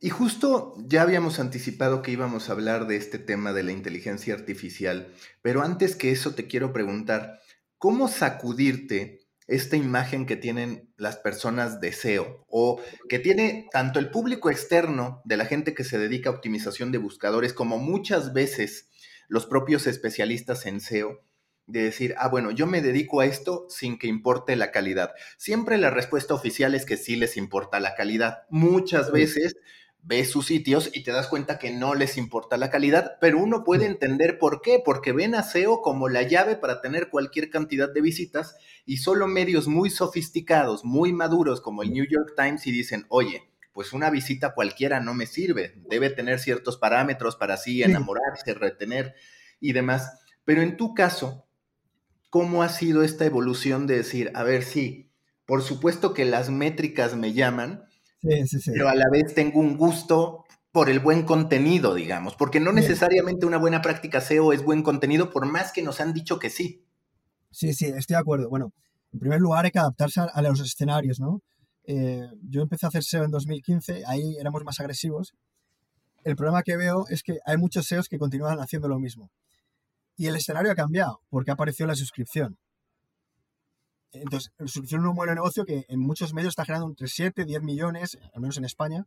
Y 0.00 0.08
justo 0.08 0.74
ya 0.78 1.02
habíamos 1.02 1.38
anticipado 1.38 2.00
que 2.00 2.12
íbamos 2.12 2.48
a 2.48 2.52
hablar 2.52 2.86
de 2.86 2.96
este 2.96 3.18
tema 3.18 3.52
de 3.52 3.62
la 3.62 3.72
inteligencia 3.72 4.32
artificial, 4.32 5.12
pero 5.42 5.60
antes 5.60 5.96
que 5.96 6.12
eso 6.12 6.34
te 6.34 6.46
quiero 6.46 6.72
preguntar, 6.72 7.42
¿cómo 7.76 8.08
sacudirte 8.08 9.17
esta 9.48 9.76
imagen 9.76 10.26
que 10.26 10.36
tienen 10.36 10.92
las 10.96 11.16
personas 11.16 11.80
de 11.80 11.92
SEO 11.92 12.44
o 12.48 12.80
que 13.08 13.18
tiene 13.18 13.66
tanto 13.72 13.98
el 13.98 14.10
público 14.10 14.50
externo 14.50 15.22
de 15.24 15.38
la 15.38 15.46
gente 15.46 15.74
que 15.74 15.84
se 15.84 15.98
dedica 15.98 16.30
a 16.30 16.34
optimización 16.34 16.92
de 16.92 16.98
buscadores 16.98 17.54
como 17.54 17.78
muchas 17.78 18.32
veces 18.32 18.88
los 19.28 19.46
propios 19.46 19.86
especialistas 19.86 20.66
en 20.66 20.80
SEO? 20.80 21.24
de 21.68 21.82
decir, 21.82 22.14
ah, 22.16 22.28
bueno, 22.28 22.50
yo 22.50 22.66
me 22.66 22.80
dedico 22.80 23.20
a 23.20 23.26
esto 23.26 23.66
sin 23.68 23.98
que 23.98 24.06
importe 24.06 24.56
la 24.56 24.70
calidad. 24.70 25.12
Siempre 25.36 25.76
la 25.76 25.90
respuesta 25.90 26.32
oficial 26.32 26.74
es 26.74 26.86
que 26.86 26.96
sí 26.96 27.14
les 27.14 27.36
importa 27.36 27.78
la 27.78 27.94
calidad. 27.94 28.44
Muchas 28.48 29.12
veces 29.12 29.54
ves 30.02 30.30
sus 30.30 30.46
sitios 30.46 30.90
y 30.94 31.02
te 31.02 31.12
das 31.12 31.28
cuenta 31.28 31.58
que 31.58 31.70
no 31.70 31.94
les 31.94 32.16
importa 32.16 32.56
la 32.56 32.70
calidad, 32.70 33.18
pero 33.20 33.38
uno 33.38 33.64
puede 33.64 33.86
entender 33.86 34.38
por 34.38 34.62
qué, 34.62 34.80
porque 34.82 35.12
ven 35.12 35.34
a 35.34 35.42
SEO 35.42 35.82
como 35.82 36.08
la 36.08 36.22
llave 36.22 36.56
para 36.56 36.80
tener 36.80 37.10
cualquier 37.10 37.50
cantidad 37.50 37.92
de 37.92 38.00
visitas 38.00 38.56
y 38.86 38.98
solo 38.98 39.26
medios 39.26 39.68
muy 39.68 39.90
sofisticados, 39.90 40.84
muy 40.84 41.12
maduros 41.12 41.60
como 41.60 41.82
el 41.82 41.92
New 41.92 42.06
York 42.08 42.34
Times 42.36 42.66
y 42.66 42.72
dicen, 42.72 43.06
oye, 43.08 43.42
pues 43.72 43.92
una 43.92 44.10
visita 44.10 44.54
cualquiera 44.54 45.00
no 45.00 45.14
me 45.14 45.26
sirve, 45.26 45.74
debe 45.88 46.10
tener 46.10 46.40
ciertos 46.40 46.78
parámetros 46.78 47.36
para 47.36 47.54
así 47.54 47.82
enamorarse, 47.82 48.54
retener 48.54 49.14
y 49.60 49.72
demás. 49.72 50.20
Pero 50.44 50.62
en 50.62 50.76
tu 50.76 50.94
caso, 50.94 51.46
¿cómo 52.30 52.62
ha 52.62 52.70
sido 52.70 53.02
esta 53.02 53.24
evolución 53.24 53.86
de 53.86 53.96
decir, 53.98 54.32
a 54.34 54.42
ver, 54.42 54.62
sí, 54.64 55.12
por 55.44 55.62
supuesto 55.62 56.12
que 56.12 56.24
las 56.24 56.50
métricas 56.50 57.14
me 57.14 57.34
llaman, 57.34 57.87
pero 58.20 58.88
a 58.88 58.94
la 58.94 59.08
vez 59.10 59.34
tengo 59.34 59.60
un 59.60 59.76
gusto 59.76 60.44
por 60.72 60.90
el 60.90 61.00
buen 61.00 61.22
contenido, 61.24 61.94
digamos, 61.94 62.34
porque 62.34 62.60
no 62.60 62.72
necesariamente 62.72 63.46
una 63.46 63.58
buena 63.58 63.82
práctica 63.82 64.20
SEO 64.20 64.52
es 64.52 64.62
buen 64.62 64.82
contenido, 64.82 65.30
por 65.30 65.46
más 65.46 65.72
que 65.72 65.82
nos 65.82 66.00
han 66.00 66.12
dicho 66.12 66.38
que 66.38 66.50
sí. 66.50 66.84
Sí, 67.50 67.72
sí, 67.72 67.86
estoy 67.86 68.14
de 68.14 68.20
acuerdo. 68.20 68.48
Bueno, 68.50 68.72
en 69.12 69.18
primer 69.18 69.40
lugar 69.40 69.64
hay 69.64 69.70
que 69.70 69.78
adaptarse 69.78 70.20
a, 70.20 70.42
los 70.42 70.60
escenarios, 70.60 71.20
¿no? 71.20 71.40
Eh, 71.84 72.28
yo 72.42 72.62
empecé 72.62 72.86
a 72.86 72.90
hacer 72.90 73.02
SEO 73.02 73.24
en 73.24 73.30
2015, 73.30 74.04
ahí 74.06 74.36
éramos 74.38 74.62
más 74.64 74.78
agresivos. 74.80 75.34
El 76.24 76.36
problema 76.36 76.62
que 76.62 76.76
veo 76.76 77.06
es 77.08 77.22
que 77.22 77.38
hay 77.46 77.56
muchos 77.56 77.86
SEOs 77.86 78.08
que 78.08 78.18
continúan 78.18 78.58
haciendo 78.60 78.88
lo 78.88 78.98
mismo. 78.98 79.30
Y 80.16 80.26
el 80.26 80.36
escenario 80.36 80.70
ha 80.70 80.74
cambiado, 80.74 81.22
porque 81.30 81.50
ha 81.50 81.54
aparecido 81.54 81.86
la 81.86 81.94
suscripción. 81.94 82.58
Entonces, 84.12 84.52
es 84.58 84.92
un 84.92 85.02
de 85.02 85.34
negocio 85.34 85.64
que 85.64 85.84
en 85.88 86.00
muchos 86.00 86.32
medios 86.32 86.52
está 86.52 86.64
generando 86.64 86.88
entre 86.88 87.08
7, 87.08 87.44
10 87.44 87.62
millones, 87.62 88.18
al 88.32 88.40
menos 88.40 88.56
en 88.56 88.64
España. 88.64 89.06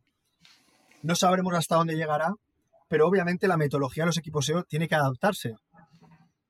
No 1.02 1.16
sabremos 1.16 1.54
hasta 1.54 1.76
dónde 1.76 1.96
llegará, 1.96 2.34
pero 2.88 3.08
obviamente 3.08 3.48
la 3.48 3.56
metodología 3.56 4.04
de 4.04 4.08
los 4.08 4.18
equipos 4.18 4.46
SEO 4.46 4.64
tiene 4.64 4.86
que 4.86 4.94
adaptarse. 4.94 5.56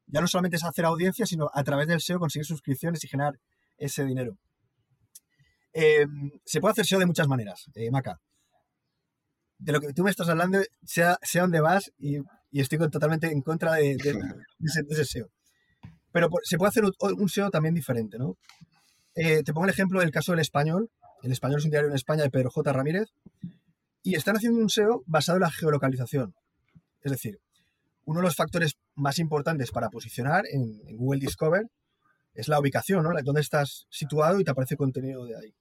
Ya 0.07 0.21
no 0.21 0.27
solamente 0.27 0.57
es 0.57 0.65
hacer 0.65 0.85
audiencia, 0.85 1.25
sino 1.25 1.51
a 1.53 1.65
través 1.65 1.87
del 1.87 2.01
SEO 2.01 2.19
conseguir 2.19 2.45
suscripciones 2.45 3.03
y 3.05 3.09
generar 3.09 3.39
ese 3.79 4.05
dinero. 4.05 4.37
Eh, 5.73 6.07
se 6.45 6.61
puede 6.61 6.73
hacer 6.73 6.85
SEO 6.85 6.99
de 6.99 7.07
muchas 7.07 7.29
maneras, 7.29 7.71
eh, 7.75 7.91
Maca. 7.91 8.21
De 9.59 9.73
lo 9.73 9.81
que 9.81 9.93
tú 9.95 10.03
me 10.03 10.11
estás 10.11 10.29
hablando, 10.29 10.61
sea, 10.85 11.19
sea 11.23 11.43
donde 11.43 11.61
vas, 11.61 11.93
y, 11.99 12.19
estoy 12.51 12.79
totalmente 12.91 13.29
en 13.29 13.41
contra 13.41 13.75
de, 13.75 13.97
ese 14.61 15.05
SEO. 15.05 15.31
Pero 16.13 16.29
se 16.45 16.59
puede 16.59 16.69
hacer 16.69 16.85
un 16.85 17.29
SEO 17.29 17.51
también 17.51 17.75
diferente, 17.75 18.19
¿no? 18.19 18.37
Eh, 19.15 19.43
te 19.43 19.53
pongo 19.53 19.67
el 19.67 19.73
ejemplo 19.73 20.01
del 20.01 20.11
caso 20.11 20.33
del 20.33 20.41
español. 20.41 20.91
El 21.23 21.33
español 21.33 21.59
es 21.59 21.65
un 21.65 21.71
diario 21.71 21.89
en 21.89 21.95
España 21.95 22.23
de 22.23 22.31
Pedro 22.31 22.51
J. 22.51 22.73
Ramírez. 22.73 23.09
Y 24.03 24.17
están 24.17 24.37
haciendo 24.37 24.59
un 24.59 24.69
SEO 24.69 25.03
basado 25.07 25.37
en 25.37 25.43
la 25.43 25.51
geolocalización. 25.51 26.35
Es 27.03 27.13
decir, 27.13 27.41
uno 28.05 28.21
de 28.21 28.27
los 28.27 28.37
factores 28.37 28.75
más 28.95 29.19
importantes 29.19 29.71
para 29.71 29.89
posicionar 29.91 30.45
en, 30.51 30.97
Google 30.97 31.21
Discover 31.21 31.67
es 32.35 32.49
la 32.49 32.59
ubicación, 32.59 33.05
¿no? 33.05 33.11
Dónde 33.23 33.41
estás 33.41 33.87
situado 33.91 34.41
y 34.41 34.45
te 34.45 34.51
aparece 34.51 34.77
contenido 34.77 35.25
de 35.25 35.37
ahí. 35.37 35.55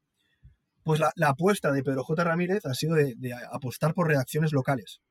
Pues 0.84 1.00
la, 1.00 1.27
apuesta 1.27 1.72
de 1.72 1.84
Pedro 1.84 2.03
J. 2.03 2.24
Ramírez 2.24 2.65
ha 2.65 2.74
sido 2.74 2.96
de, 2.96 3.13
de, 3.17 3.34
apostar 3.51 3.93
por 3.93 4.08
redacciones 4.08 4.51
locales. 4.51 5.01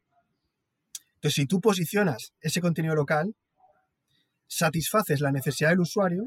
Entonces, 1.14 1.35
si 1.35 1.47
tú 1.47 1.61
posicionas 1.61 2.32
ese 2.40 2.61
contenido 2.61 2.94
local, 2.94 3.37
satisfaces 4.50 5.21
la 5.21 5.30
necesidad 5.30 5.71
del 5.71 5.80
usuario, 5.80 6.25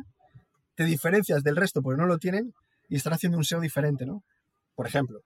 te 0.75 0.85
diferencias 0.85 1.43
del 1.43 1.57
resto 1.57 1.81
porque 1.81 2.01
no 2.01 2.07
lo 2.07 2.17
tienen 2.17 2.53
y 2.89 2.95
están 2.95 3.13
haciendo 3.13 3.37
un 3.37 3.43
SEO 3.43 3.59
diferente, 3.59 4.05
¿no? 4.05 4.23
Por 4.75 4.87
ejemplo. 4.87 5.21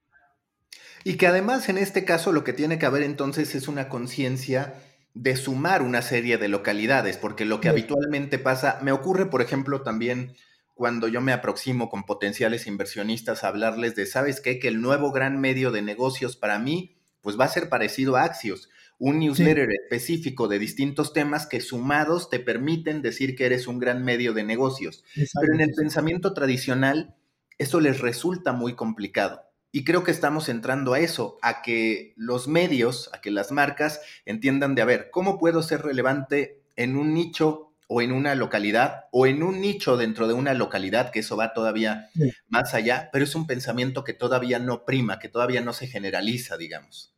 Y 1.03 1.15
que 1.15 1.27
además 1.27 1.69
en 1.69 1.77
este 1.77 2.03
caso 2.03 2.31
lo 2.31 2.43
que 2.43 2.53
tiene 2.53 2.79
que 2.79 2.87
haber 2.87 3.03
entonces 3.03 3.55
es 3.55 3.67
una 3.67 3.87
conciencia 3.87 4.73
de 5.13 5.35
sumar 5.35 5.83
una 5.83 6.01
serie 6.01 6.37
de 6.37 6.47
localidades, 6.47 7.17
porque 7.17 7.45
lo 7.45 7.61
que 7.61 7.69
habitualmente 7.69 8.39
pasa, 8.39 8.79
me 8.81 8.91
ocurre, 8.91 9.27
por 9.27 9.41
ejemplo, 9.41 9.81
también 9.81 10.35
cuando 10.73 11.07
yo 11.07 11.21
me 11.21 11.33
aproximo 11.33 11.89
con 11.89 12.03
potenciales 12.03 12.67
inversionistas 12.67 13.43
a 13.43 13.47
hablarles 13.47 13.95
de, 13.95 14.05
¿sabes 14.05 14.41
qué? 14.41 14.59
Que 14.59 14.67
el 14.67 14.81
nuevo 14.81 15.11
gran 15.11 15.39
medio 15.39 15.71
de 15.71 15.81
negocios 15.81 16.35
para 16.35 16.59
mí, 16.59 16.97
pues 17.21 17.39
va 17.39 17.45
a 17.45 17.49
ser 17.49 17.69
parecido 17.69 18.15
a 18.15 18.23
Axios 18.23 18.69
un 18.99 19.19
newsletter 19.19 19.69
específico 19.71 20.47
de 20.47 20.59
distintos 20.59 21.13
temas 21.13 21.45
que 21.45 21.61
sumados 21.61 22.29
te 22.29 22.39
permiten 22.39 23.01
decir 23.01 23.35
que 23.35 23.45
eres 23.45 23.67
un 23.67 23.79
gran 23.79 24.03
medio 24.03 24.33
de 24.33 24.43
negocios. 24.43 25.03
Pero 25.15 25.53
en 25.53 25.61
el 25.61 25.73
pensamiento 25.73 26.33
tradicional 26.33 27.15
eso 27.57 27.79
les 27.79 27.99
resulta 27.99 28.53
muy 28.53 28.73
complicado. 28.73 29.43
Y 29.71 29.83
creo 29.83 30.03
que 30.03 30.11
estamos 30.11 30.49
entrando 30.49 30.93
a 30.93 30.99
eso, 30.99 31.37
a 31.41 31.61
que 31.61 32.13
los 32.15 32.47
medios, 32.47 33.09
a 33.13 33.21
que 33.21 33.31
las 33.31 33.51
marcas 33.51 34.01
entiendan 34.25 34.75
de, 34.75 34.81
a 34.81 34.85
ver, 34.85 35.09
¿cómo 35.11 35.37
puedo 35.37 35.61
ser 35.61 35.81
relevante 35.81 36.63
en 36.75 36.95
un 36.95 37.13
nicho 37.13 37.67
o 37.87 38.01
en 38.01 38.11
una 38.11 38.35
localidad 38.35 39.05
o 39.11 39.27
en 39.27 39.43
un 39.43 39.61
nicho 39.61 39.97
dentro 39.97 40.27
de 40.27 40.33
una 40.33 40.53
localidad, 40.53 41.11
que 41.11 41.19
eso 41.19 41.37
va 41.37 41.53
todavía 41.53 42.09
más 42.49 42.73
allá, 42.73 43.09
pero 43.13 43.23
es 43.23 43.33
un 43.33 43.47
pensamiento 43.47 44.03
que 44.03 44.13
todavía 44.13 44.59
no 44.59 44.85
prima, 44.85 45.19
que 45.19 45.29
todavía 45.29 45.61
no 45.61 45.73
se 45.73 45.87
generaliza, 45.87 46.57
digamos. 46.57 47.16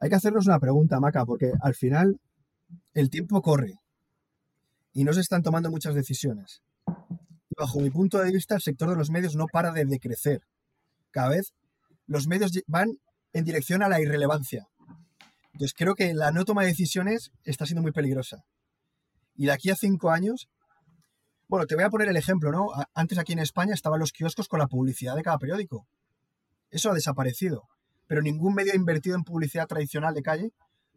Hay 0.00 0.08
que 0.08 0.16
hacernos 0.16 0.46
una 0.46 0.58
pregunta, 0.58 0.98
Maca, 0.98 1.26
porque 1.26 1.52
al 1.60 1.74
final 1.74 2.18
el 2.94 3.10
tiempo 3.10 3.42
corre 3.42 3.80
y 4.94 5.04
no 5.04 5.12
se 5.12 5.20
están 5.20 5.42
tomando 5.42 5.70
muchas 5.70 5.94
decisiones. 5.94 6.62
bajo 7.56 7.80
mi 7.80 7.90
punto 7.90 8.18
de 8.18 8.32
vista, 8.32 8.54
el 8.54 8.62
sector 8.62 8.88
de 8.88 8.96
los 8.96 9.10
medios 9.10 9.36
no 9.36 9.46
para 9.46 9.70
de 9.72 9.84
decrecer. 9.84 10.40
Cada 11.10 11.28
vez 11.28 11.52
los 12.06 12.26
medios 12.26 12.52
van 12.66 12.98
en 13.34 13.44
dirección 13.44 13.82
a 13.82 13.88
la 13.88 14.00
irrelevancia. 14.00 14.68
Entonces 15.52 15.74
creo 15.76 15.94
que 15.94 16.14
la 16.14 16.30
no 16.30 16.46
toma 16.46 16.62
de 16.62 16.68
decisiones 16.68 17.30
está 17.44 17.66
siendo 17.66 17.82
muy 17.82 17.92
peligrosa. 17.92 18.44
Y 19.36 19.46
de 19.46 19.52
aquí 19.52 19.68
a 19.68 19.76
cinco 19.76 20.10
años, 20.10 20.48
bueno, 21.46 21.66
te 21.66 21.74
voy 21.74 21.84
a 21.84 21.90
poner 21.90 22.08
el 22.08 22.16
ejemplo, 22.16 22.50
¿no? 22.50 22.68
Antes 22.94 23.18
aquí 23.18 23.34
en 23.34 23.40
España 23.40 23.74
estaban 23.74 24.00
los 24.00 24.12
kioscos 24.12 24.48
con 24.48 24.60
la 24.60 24.66
publicidad 24.66 25.14
de 25.14 25.22
cada 25.22 25.38
periódico. 25.38 25.86
Eso 26.70 26.90
ha 26.90 26.94
desaparecido 26.94 27.68
pero 28.10 28.22
ningún 28.22 28.54
medio 28.54 28.72
ha 28.72 28.76
invertido 28.76 29.14
en 29.14 29.22
publicidad 29.22 29.68
tradicional 29.68 30.12
de 30.14 30.22
calle 30.22 30.52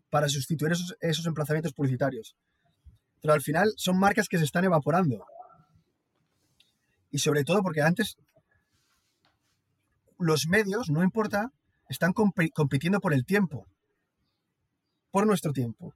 para 0.10 0.27
sustituir 0.27 0.72
esos, 0.72 1.25
emplazamientos 1.27 1.72
publicitarios. 1.72 2.36
Pero 3.22 3.36
al 3.36 3.41
final 3.41 3.72
son 3.77 4.00
marcas 4.00 4.27
que 4.27 4.39
se 4.39 4.46
están 4.46 4.65
evaporando. 4.65 5.24
Y 7.12 7.20
sobre 7.20 7.43
todo 7.43 7.62
porque 7.62 7.84
antes 7.84 8.17
los 10.17 10.48
medios, 10.48 10.89
no 10.89 11.03
importa, 11.03 11.51
están 11.88 12.13
compitiendo 12.13 13.00
por 13.00 13.13
el 13.13 13.25
tiempo, 13.25 13.67
por 15.12 15.27
nuestro 15.27 15.53
tiempo. 15.53 15.93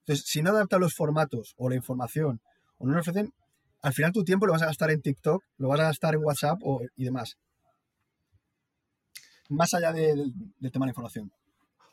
Entonces, 0.00 0.26
si 0.26 0.42
no 0.42 0.50
adaptan 0.50 0.80
los 0.80 0.96
formatos 0.96 1.54
o 1.58 1.68
la 1.68 1.76
información 1.76 2.40
o 2.78 2.88
no 2.88 2.94
lo 2.94 3.00
ofrecen, 3.02 3.32
al 3.82 3.92
final 3.92 4.10
tu 4.10 4.24
tiempo 4.24 4.46
lo 4.46 4.54
vas 4.54 4.62
a 4.62 4.66
gastar 4.66 4.90
en 4.90 5.00
TikTok, 5.00 5.44
lo 5.58 5.68
vas 5.68 5.78
a 5.78 5.84
gastar 5.84 6.16
en 6.16 6.24
WhatsApp 6.24 6.58
y 6.96 7.04
demás 7.04 7.38
más 9.50 9.74
allá 9.74 9.92
del 9.92 10.32
tema 10.72 10.86
de 10.86 10.90
información. 10.90 11.30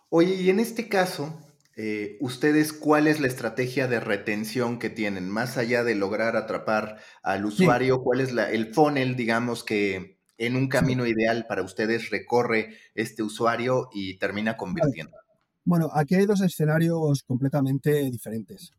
Oye, 0.09 0.35
y 0.35 0.49
en 0.49 0.59
este 0.59 0.87
caso, 0.87 1.37
eh, 1.75 2.17
ustedes, 2.21 2.71
¿cuál 2.71 3.07
es 3.07 3.19
la 3.19 3.27
estrategia 3.27 3.87
de 3.87 3.99
retención 3.99 4.79
que 4.79 4.89
tienen? 4.89 5.29
Más 5.29 5.57
allá 5.57 5.83
de 5.83 5.95
lograr 5.95 6.35
atrapar 6.35 6.99
al 7.23 7.45
usuario, 7.45 8.01
¿cuál 8.01 8.21
es 8.21 8.31
la, 8.31 8.49
el 8.49 8.73
funnel, 8.73 9.15
digamos, 9.15 9.63
que 9.63 10.17
en 10.37 10.55
un 10.55 10.69
camino 10.69 11.05
ideal 11.05 11.45
para 11.47 11.63
ustedes 11.63 12.09
recorre 12.09 12.77
este 12.95 13.21
usuario 13.21 13.89
y 13.91 14.17
termina 14.17 14.55
convirtiendo? 14.55 15.17
Bueno, 15.65 15.89
aquí 15.93 16.15
hay 16.15 16.25
dos 16.25 16.41
escenarios 16.41 17.23
completamente 17.23 18.09
diferentes. 18.09 18.71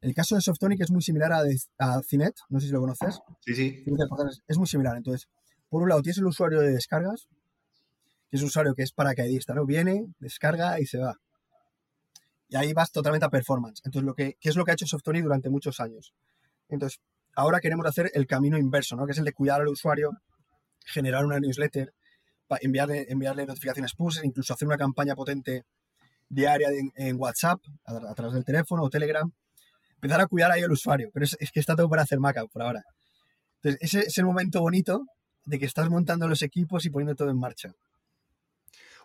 El 0.00 0.14
caso 0.14 0.36
de 0.36 0.42
Softonic 0.42 0.80
es 0.82 0.90
muy 0.90 1.02
similar 1.02 1.32
a, 1.32 1.42
a 1.78 2.02
Cinet, 2.02 2.34
no 2.50 2.60
sé 2.60 2.66
si 2.66 2.72
lo 2.72 2.80
conoces. 2.80 3.18
Sí, 3.44 3.54
sí. 3.54 3.84
Es 4.46 4.58
muy 4.58 4.66
similar. 4.66 4.96
Entonces, 4.96 5.28
por 5.68 5.82
un 5.82 5.88
lado, 5.88 6.02
tienes 6.02 6.18
el 6.18 6.26
usuario 6.26 6.60
de 6.60 6.70
descargas, 6.70 7.26
es 8.30 8.40
un 8.42 8.48
usuario 8.48 8.74
que 8.74 8.82
es 8.82 8.92
paracaidista, 8.92 9.54
¿no? 9.54 9.64
Viene, 9.64 10.06
descarga 10.18 10.80
y 10.80 10.86
se 10.86 10.98
va. 10.98 11.16
Y 12.48 12.56
ahí 12.56 12.72
vas 12.72 12.90
totalmente 12.92 13.26
a 13.26 13.30
performance. 13.30 13.80
Entonces, 13.84 14.06
lo 14.06 14.14
¿qué 14.14 14.36
es 14.40 14.56
lo 14.56 14.64
que 14.64 14.70
ha 14.70 14.74
hecho 14.74 14.86
Softonic 14.86 15.22
durante 15.22 15.50
muchos 15.50 15.80
años? 15.80 16.14
Entonces, 16.68 17.00
ahora 17.34 17.60
queremos 17.60 17.86
hacer 17.86 18.10
el 18.14 18.26
camino 18.26 18.58
inverso, 18.58 18.96
¿no? 18.96 19.06
Que 19.06 19.12
es 19.12 19.18
el 19.18 19.24
de 19.24 19.32
cuidar 19.32 19.60
al 19.60 19.68
usuario, 19.68 20.10
generar 20.86 21.24
una 21.24 21.38
newsletter, 21.40 21.92
enviarle, 22.60 23.06
enviarle 23.08 23.46
notificaciones 23.46 23.94
push, 23.94 24.20
incluso 24.22 24.54
hacer 24.54 24.66
una 24.66 24.78
campaña 24.78 25.14
potente 25.14 25.64
diaria 26.28 26.68
en, 26.96 27.16
WhatsApp, 27.20 27.60
a, 27.84 28.14
través 28.14 28.34
del 28.34 28.44
teléfono 28.44 28.82
o 28.82 28.90
Telegram, 28.90 29.30
empezar 29.94 30.20
a 30.20 30.26
cuidar 30.26 30.50
ahí 30.50 30.62
al 30.62 30.70
usuario. 30.70 31.10
Pero 31.12 31.24
es, 31.24 31.36
que 31.52 31.60
está 31.60 31.76
todo 31.76 31.88
para 31.88 32.02
hacer 32.02 32.20
Maca 32.20 32.46
por 32.46 32.62
ahora. 32.62 32.82
Entonces, 33.62 33.80
ese 33.82 34.06
es 34.06 34.18
el 34.18 34.24
momento 34.24 34.60
bonito 34.60 35.04
de 35.44 35.58
que 35.58 35.64
estás 35.64 35.88
montando 35.88 36.28
los 36.28 36.42
equipos 36.42 36.84
y 36.84 36.90
poniendo 36.90 37.14
todo 37.14 37.30
en 37.30 37.38
marcha. 37.38 37.72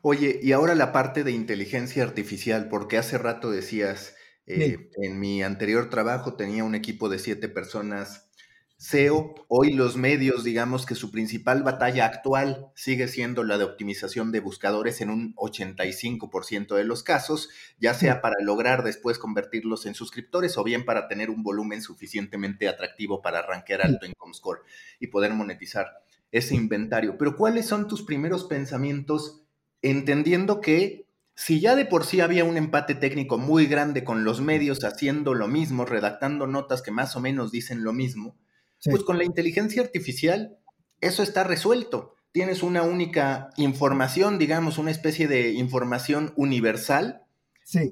Oye, 0.06 0.38
y 0.44 0.52
ahora 0.52 0.76
la 0.76 0.92
parte 0.92 1.24
de 1.24 1.32
inteligencia 1.32 2.04
artificial, 2.04 2.68
porque 2.68 2.98
hace 2.98 3.18
rato 3.18 3.52
decías, 3.52 4.16
eh, 4.46 4.90
en 5.02 5.18
mi 5.18 5.42
anterior 5.42 5.90
trabajo 5.90 6.36
tenía 6.36 6.66
un 6.66 6.76
equipo 6.76 7.08
de 7.08 7.20
siete 7.20 7.48
personas 7.48 8.30
SEO, 8.76 9.34
hoy 9.48 9.72
los 9.72 9.96
medios, 9.96 10.44
digamos 10.44 10.86
que 10.86 10.96
su 10.96 11.10
principal 11.10 11.64
batalla 11.64 12.06
actual 12.06 12.70
sigue 12.76 13.08
siendo 13.08 13.46
la 13.46 13.58
de 13.58 13.64
optimización 13.64 14.34
de 14.34 14.42
buscadores 14.42 15.00
en 15.00 15.10
un 15.10 15.34
85% 15.36 16.76
de 16.76 16.84
los 16.84 17.02
casos, 17.02 17.48
ya 17.80 17.94
sea 17.94 18.20
para 18.20 18.36
lograr 18.42 18.84
después 18.84 19.18
convertirlos 19.18 19.86
en 19.86 19.94
suscriptores 19.94 20.58
o 20.58 20.66
bien 20.66 20.84
para 20.84 21.08
tener 21.08 21.30
un 21.30 21.44
volumen 21.44 21.82
suficientemente 21.82 22.68
atractivo 22.68 23.22
para 23.22 23.40
arranquear 23.40 23.84
alto 23.84 24.06
en 24.06 24.12
Comscore 24.18 24.64
y 25.00 25.08
poder 25.08 25.34
monetizar 25.34 26.04
ese 26.34 26.56
inventario. 26.56 27.18
Pero 27.18 27.38
¿cuáles 27.38 27.68
son 27.68 27.88
tus 27.88 28.04
primeros 28.04 28.44
pensamientos 28.44 29.43
entendiendo 29.84 30.62
que 30.62 31.06
si 31.36 31.60
ya 31.60 31.76
de 31.76 31.86
por 31.86 32.06
sí 32.06 32.22
había 32.22 32.46
un 32.46 32.58
empate 32.58 32.96
técnico 32.96 33.38
muy 33.38 33.68
grande 33.68 34.04
con 34.04 34.24
los 34.24 34.42
medios 34.42 34.84
haciendo 34.84 35.34
lo 35.34 35.48
mismo, 35.48 35.86
redactando 35.86 36.48
notas 36.48 36.82
que 36.82 36.92
más 36.92 37.16
o 37.16 37.20
menos 37.20 37.52
dicen 37.52 37.84
lo 37.84 37.94
mismo, 37.94 38.38
pues 38.84 39.04
con 39.04 39.18
la 39.18 39.24
inteligencia 39.24 39.82
artificial 39.82 40.58
eso 41.02 41.24
está 41.24 41.44
resuelto. 41.44 42.16
Tienes 42.32 42.64
una 42.64 42.84
única 42.84 43.50
información, 43.58 44.40
digamos, 44.40 44.78
una 44.78 44.92
especie 44.92 45.28
de 45.28 45.52
información 45.52 46.34
universal. 46.36 47.24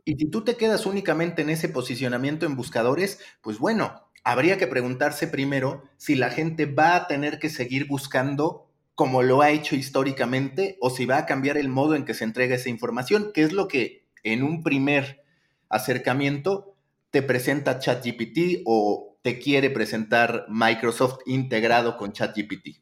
Y 0.05 0.15
si 0.15 0.29
tú 0.29 0.43
te 0.43 0.55
quedas 0.55 0.85
únicamente 0.85 1.41
en 1.41 1.49
ese 1.49 1.69
posicionamiento 1.69 2.45
en 2.45 2.55
buscadores, 2.55 3.19
pues 3.41 3.59
bueno, 3.59 4.09
habría 4.23 4.57
que 4.57 4.67
preguntarse 4.67 5.27
primero 5.27 5.83
si 5.97 6.15
la 6.15 6.29
gente 6.29 6.65
va 6.65 6.95
a 6.95 7.07
tener 7.07 7.39
que 7.39 7.49
seguir 7.49 7.87
buscando 7.87 8.70
como 8.95 9.23
lo 9.23 9.41
ha 9.41 9.51
hecho 9.51 9.75
históricamente 9.75 10.77
o 10.81 10.89
si 10.89 11.05
va 11.05 11.17
a 11.17 11.25
cambiar 11.25 11.57
el 11.57 11.69
modo 11.69 11.95
en 11.95 12.05
que 12.05 12.13
se 12.13 12.23
entrega 12.23 12.55
esa 12.55 12.69
información, 12.69 13.31
que 13.33 13.43
es 13.43 13.53
lo 13.53 13.67
que 13.67 14.07
en 14.23 14.43
un 14.43 14.63
primer 14.63 15.23
acercamiento 15.69 16.75
te 17.09 17.21
presenta 17.21 17.79
ChatGPT 17.79 18.63
o 18.65 19.17
te 19.21 19.39
quiere 19.39 19.69
presentar 19.69 20.45
Microsoft 20.49 21.19
integrado 21.25 21.97
con 21.97 22.11
ChatGPT? 22.11 22.81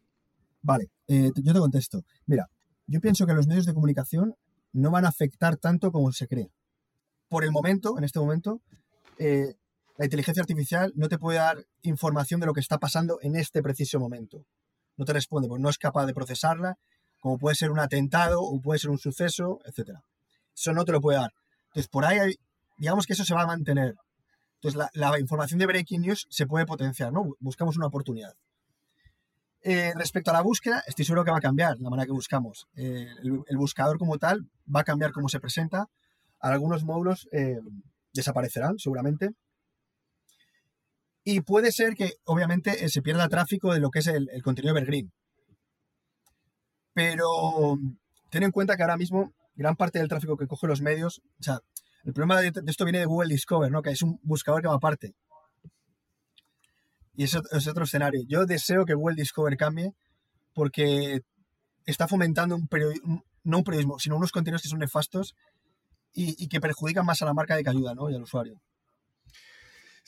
Vale, 0.61 0.89
eh, 1.07 1.31
yo 1.35 1.53
te 1.53 1.59
contesto. 1.59 2.03
Mira, 2.25 2.49
yo 2.87 2.99
pienso 2.99 3.25
que 3.25 3.33
los 3.33 3.47
medios 3.47 3.65
de 3.65 3.73
comunicación 3.73 4.35
no 4.73 4.91
van 4.91 5.05
a 5.05 5.09
afectar 5.09 5.57
tanto 5.57 5.91
como 5.91 6.11
se 6.11 6.27
cree. 6.27 6.51
Por 7.27 7.43
el 7.43 7.51
momento, 7.51 7.97
en 7.97 8.03
este 8.03 8.19
momento, 8.19 8.61
eh, 9.17 9.55
la 9.97 10.05
inteligencia 10.05 10.41
artificial 10.41 10.93
no 10.95 11.09
te 11.09 11.17
puede 11.17 11.37
dar 11.37 11.65
información 11.81 12.39
de 12.39 12.45
lo 12.45 12.53
que 12.53 12.61
está 12.61 12.77
pasando 12.77 13.19
en 13.21 13.35
este 13.35 13.61
preciso 13.61 13.99
momento. 13.99 14.45
No 14.99 15.05
te 15.05 15.13
responde, 15.13 15.47
porque 15.47 15.63
no 15.63 15.69
es 15.69 15.77
capaz 15.77 16.05
de 16.05 16.13
procesarla, 16.13 16.75
como 17.21 17.37
puede 17.37 17.55
ser 17.55 17.71
un 17.71 17.79
atentado 17.79 18.41
o 18.41 18.59
puede 18.59 18.79
ser 18.79 18.89
un 18.89 18.97
suceso, 18.97 19.59
etc. 19.63 19.97
Eso 20.53 20.73
no 20.73 20.83
te 20.83 20.91
lo 20.91 20.99
puede 20.99 21.17
dar. 21.17 21.31
Entonces, 21.67 21.87
por 21.87 22.03
ahí, 22.03 22.35
digamos 22.77 23.05
que 23.05 23.13
eso 23.13 23.23
se 23.23 23.33
va 23.33 23.43
a 23.43 23.47
mantener. 23.47 23.95
Entonces, 24.61 24.89
la, 24.93 25.17
información 25.17 25.57
de 25.57 25.67
Breaking 25.67 26.01
News 26.01 26.27
se 26.29 26.45
puede 26.45 26.65
potenciar, 26.65 27.13
¿no? 27.13 27.33
Buscamos 27.39 27.77
una 27.77 27.87
oportunidad. 27.87 28.33
Eh, 29.61 29.93
respecto 29.95 30.31
a 30.31 30.33
la 30.33 30.41
búsqueda, 30.41 30.83
estoy 30.85 31.05
seguro 31.05 31.23
que 31.23 31.31
va 31.31 31.37
a 31.37 31.41
cambiar 31.41 31.79
la 31.79 31.89
manera 31.89 32.05
que 32.05 32.11
buscamos. 32.11 32.67
Eh, 32.75 33.07
el, 33.23 33.57
buscador 33.57 33.97
como 33.97 34.17
tal 34.17 34.49
va 34.73 34.81
a 34.81 34.83
cambiar 34.83 35.13
cómo 35.13 35.29
se 35.29 35.39
presenta. 35.39 35.87
Algunos 36.41 36.83
módulos 36.83 37.29
eh, 37.31 37.59
desaparecerán, 38.11 38.77
seguramente. 38.79 39.29
Y 41.31 41.41
puede 41.41 41.71
ser 41.71 41.93
que, 41.93 42.13
obviamente, 42.25 42.89
se 42.89 43.03
pierda 43.03 43.29
tráfico 43.29 43.71
de 43.71 43.79
lo 43.79 43.91
que 43.91 43.99
es 43.99 44.07
el, 44.07 44.27
contenido 44.41 44.75
evergreen. 44.75 45.11
Pero 46.91 47.77
ten 48.31 48.41
en 48.41 48.49
cuenta 48.49 48.75
que 48.75 48.81
ahora 48.81 48.97
mismo 48.97 49.31
gran 49.53 49.75
parte 49.75 49.99
del 49.99 50.07
tráfico 50.07 50.37
que 50.37 50.47
coge 50.47 50.65
los 50.65 50.81
medios, 50.81 51.21
o 51.39 51.43
sea, 51.43 51.59
el 52.03 52.13
problema 52.13 52.41
de, 52.41 52.51
esto 52.65 52.83
viene 52.83 52.97
de 52.97 53.05
Google 53.05 53.31
Discover, 53.31 53.69
¿no? 53.69 53.83
Que 53.83 53.91
es 53.91 54.01
un 54.01 54.19
buscador 54.23 54.63
que 54.63 54.69
va 54.69 54.73
aparte. 54.73 55.13
Y 57.13 57.25
eso 57.25 57.43
es 57.51 57.67
otro 57.67 57.83
escenario. 57.83 58.23
Yo 58.27 58.47
deseo 58.47 58.83
que 58.85 58.95
Google 58.95 59.15
Discover 59.15 59.55
cambie 59.55 59.93
porque 60.55 61.21
está 61.85 62.07
fomentando 62.07 62.55
un 62.55 62.67
periodismo, 62.67 63.23
no 63.43 63.57
un 63.59 63.63
periodismo, 63.63 63.99
sino 63.99 64.17
unos 64.17 64.31
contenidos 64.31 64.63
que 64.63 64.69
son 64.69 64.79
nefastos 64.79 65.35
y, 66.11 66.47
que 66.47 66.59
perjudican 66.59 67.05
más 67.05 67.21
a 67.21 67.25
la 67.25 67.35
marca 67.35 67.55
de 67.55 67.63
que 67.63 67.69
ayuda, 67.69 67.93
¿no? 67.93 68.09
Y 68.09 68.15
al 68.15 68.23
usuario. 68.23 68.59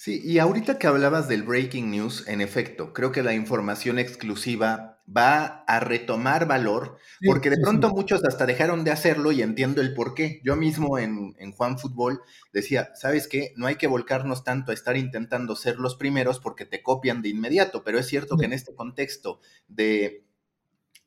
Sí, 0.04 0.20
y 0.24 0.40
ahorita 0.40 0.80
que 0.80 0.88
hablabas 0.88 1.28
del 1.28 1.44
breaking 1.44 1.92
news, 1.92 2.28
en 2.28 2.42
efecto, 2.42 2.92
creo 2.92 3.12
que 3.12 3.22
la 3.22 3.36
información 3.36 4.00
exclusiva 4.00 5.00
va 5.16 5.64
a 5.68 5.80
retomar 5.80 6.48
valor, 6.48 6.98
porque 7.24 7.52
de 7.52 7.60
pronto 7.62 7.92
muchos 7.92 8.24
hasta 8.24 8.48
dejaron 8.48 8.84
de 8.84 8.90
hacerlo 8.90 9.32
y 9.32 9.44
entiendo 9.44 9.80
el 9.80 9.94
por 9.94 10.16
qué. 10.16 10.42
Yo 10.44 10.56
mismo 10.56 10.98
en, 10.98 11.36
Juan 11.52 11.78
Fútbol 11.78 12.22
decía, 12.52 12.90
¿sabes 12.96 13.28
qué? 13.28 13.54
No 13.58 13.68
hay 13.68 13.76
que 13.76 13.86
volcarnos 13.86 14.44
tanto 14.44 14.72
a 14.72 14.74
estar 14.74 14.98
intentando 14.98 15.56
ser 15.56 15.78
los 15.78 15.96
primeros 15.96 16.40
porque 16.40 16.66
te 16.66 16.82
copian 16.82 17.22
de 17.22 17.30
inmediato, 17.30 17.84
pero 17.84 18.00
es 18.00 18.08
cierto 18.08 18.38
que 18.38 18.46
en 18.46 18.54
este 18.54 18.74
contexto 18.74 19.40
de 19.68 20.26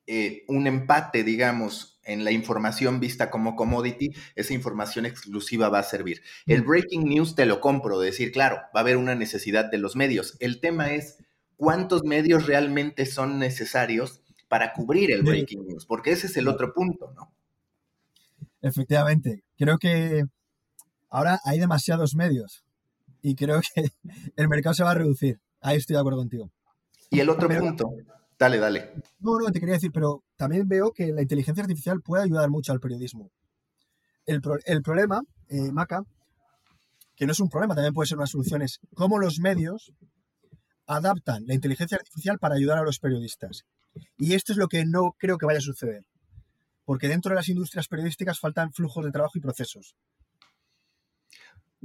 eh, 0.06 0.44
un 0.48 0.66
empate, 0.66 1.24
digamos, 1.24 1.98
en 2.04 2.24
la 2.24 2.30
información 2.30 3.00
vista 3.00 3.30
como 3.30 3.56
commodity, 3.56 4.10
esa 4.34 4.52
información 4.52 5.06
exclusiva 5.06 5.68
va 5.68 5.78
a 5.78 5.84
servir. 5.84 6.22
El 6.46 6.62
breaking 6.62 7.04
news 7.04 7.34
te 7.34 7.46
lo 7.46 7.60
compro, 7.60 7.98
decir, 7.98 8.32
claro, 8.32 8.56
va 8.74 8.80
a 8.80 8.82
haber 8.82 8.96
una 8.96 9.14
necesidad 9.14 9.70
de 9.70 9.78
los 9.78 9.96
medios. 9.96 10.36
El 10.40 10.60
tema 10.60 10.92
es 10.92 11.18
cuántos 11.56 12.04
medios 12.04 12.46
realmente 12.46 13.06
son 13.06 13.38
necesarios 13.38 14.20
para 14.48 14.72
cubrir 14.72 15.10
el 15.10 15.22
breaking 15.22 15.66
news, 15.66 15.86
porque 15.86 16.12
ese 16.12 16.26
es 16.26 16.36
el 16.36 16.48
otro 16.48 16.72
punto, 16.74 17.12
¿no? 17.16 17.32
Efectivamente, 18.60 19.42
creo 19.58 19.78
que 19.78 20.24
ahora 21.10 21.40
hay 21.44 21.58
demasiados 21.58 22.14
medios 22.14 22.64
y 23.20 23.34
creo 23.34 23.60
que 23.60 23.90
el 24.36 24.48
mercado 24.48 24.74
se 24.74 24.84
va 24.84 24.92
a 24.92 24.94
reducir. 24.94 25.40
Ahí 25.60 25.78
estoy 25.78 25.94
de 25.94 26.00
acuerdo 26.00 26.18
contigo. 26.18 26.50
Y 27.10 27.20
el 27.20 27.28
otro 27.28 27.48
punto, 27.48 27.90
Dale, 28.44 28.58
dale. 28.58 28.92
No, 29.20 29.38
no, 29.38 29.50
te 29.50 29.58
quería 29.58 29.76
decir, 29.76 29.90
pero 29.90 30.22
también 30.36 30.68
veo 30.68 30.92
que 30.92 31.06
la 31.12 31.22
inteligencia 31.22 31.62
artificial 31.62 32.02
puede 32.02 32.24
ayudar 32.24 32.50
mucho 32.50 32.72
al 32.72 32.80
periodismo. 32.80 33.30
El, 34.26 34.42
problema, 34.82 35.22
eh, 35.48 35.72
Maca, 35.72 36.02
que 37.16 37.24
no 37.24 37.32
es 37.32 37.40
un 37.40 37.48
problema, 37.48 37.74
también 37.74 37.94
puede 37.94 38.06
ser 38.06 38.18
una 38.18 38.26
solución, 38.26 38.60
es 38.60 38.80
cómo 38.94 39.18
los 39.18 39.38
medios 39.38 39.94
adaptan 40.86 41.46
la 41.46 41.54
inteligencia 41.54 41.96
artificial 41.96 42.38
para 42.38 42.56
ayudar 42.56 42.76
a 42.76 42.82
los 42.82 42.98
periodistas. 42.98 43.64
Y 44.18 44.34
esto 44.34 44.52
es 44.52 44.58
lo 44.58 44.68
que 44.68 44.84
no 44.84 45.14
creo 45.18 45.38
que 45.38 45.46
vaya 45.46 45.60
a 45.60 45.62
suceder. 45.62 46.04
Porque 46.84 47.08
dentro 47.08 47.30
de 47.30 47.36
las 47.36 47.48
industrias 47.48 47.88
periodísticas 47.88 48.40
faltan 48.40 48.74
flujos 48.74 49.06
de 49.06 49.10
trabajo 49.10 49.38
y 49.38 49.40
procesos. 49.40 49.96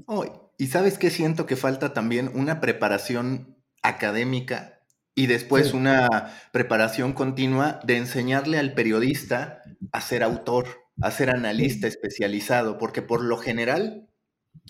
Oh, 0.08 0.52
y 0.58 0.68
sabes 0.68 0.98
qué 0.98 1.10
siento 1.10 1.46
que 1.46 1.56
falta 1.56 1.94
también 1.94 2.30
una 2.34 2.60
preparación 2.60 3.56
académica 3.82 4.79
y 5.20 5.28
después 5.28 5.74
una 5.74 6.34
preparación 6.54 7.12
continua 7.12 7.82
de 7.84 7.98
enseñarle 7.98 8.58
al 8.58 8.74
periodista 8.74 9.64
a 9.92 10.00
ser 10.00 10.24
autor, 10.24 10.86
a 11.02 11.12
ser 11.12 11.30
analista 11.30 11.88
especializado, 11.88 12.78
porque 12.78 13.02
por 13.02 13.22
lo 13.22 13.36
general 13.36 14.08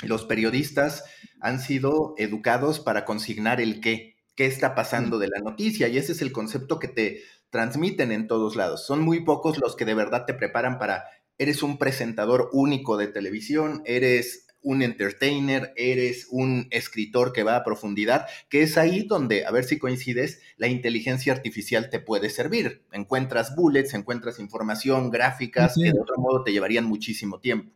los 0.02 0.26
periodistas 0.26 1.04
han 1.40 1.60
sido 1.60 2.16
educados 2.18 2.80
para 2.80 3.06
consignar 3.06 3.62
el 3.62 3.80
qué, 3.80 4.16
qué 4.36 4.48
está 4.48 4.74
pasando 4.74 5.20
de 5.20 5.28
la 5.28 5.40
noticia, 5.40 5.88
y 5.88 6.00
ese 6.00 6.14
es 6.14 6.22
el 6.24 6.32
concepto 6.32 6.80
que 6.80 6.88
te 6.88 7.22
transmiten 7.52 8.12
en 8.12 8.26
todos 8.26 8.56
lados. 8.56 8.88
Son 8.88 9.02
muy 9.02 9.24
pocos 9.24 9.60
los 9.60 9.76
que 9.76 9.86
de 9.86 9.94
verdad 9.94 10.26
te 10.26 10.34
preparan 10.34 10.80
para 10.80 11.04
eres 11.38 11.62
un 11.62 11.78
presentador 11.78 12.50
único 12.54 12.98
de 12.98 13.06
televisión, 13.06 13.84
eres 13.86 14.48
un 14.62 14.82
entertainer, 14.82 15.74
eres 15.76 16.28
un 16.30 16.68
escritor 16.72 17.34
que 17.34 17.44
va 17.44 17.56
a 17.56 17.64
profundidad, 17.64 18.28
que 18.50 18.62
es 18.64 18.78
ahí 18.78 19.04
donde, 19.04 19.46
a 19.46 19.52
ver 19.52 19.64
si 19.64 19.78
coincides, 19.78 20.42
la 20.58 20.68
inteligencia 20.68 21.34
artificial 21.34 21.90
te 21.90 22.00
puede 22.00 22.30
servir. 22.30 22.84
Encuentras 22.92 23.56
bullets, 23.56 23.94
encuentras 23.94 24.40
información, 24.40 25.10
gráficas, 25.12 25.76
que 25.76 25.92
de 25.92 26.00
otro 26.00 26.18
modo 26.18 26.44
te 26.44 26.52
llevarían 26.52 26.86
muchísimo 26.86 27.40
tiempo. 27.40 27.72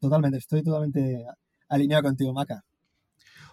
Totalmente, 0.00 0.38
estoy 0.38 0.62
totalmente 0.62 1.26
alineado 1.68 2.04
contigo, 2.04 2.32
Maca. 2.32 2.64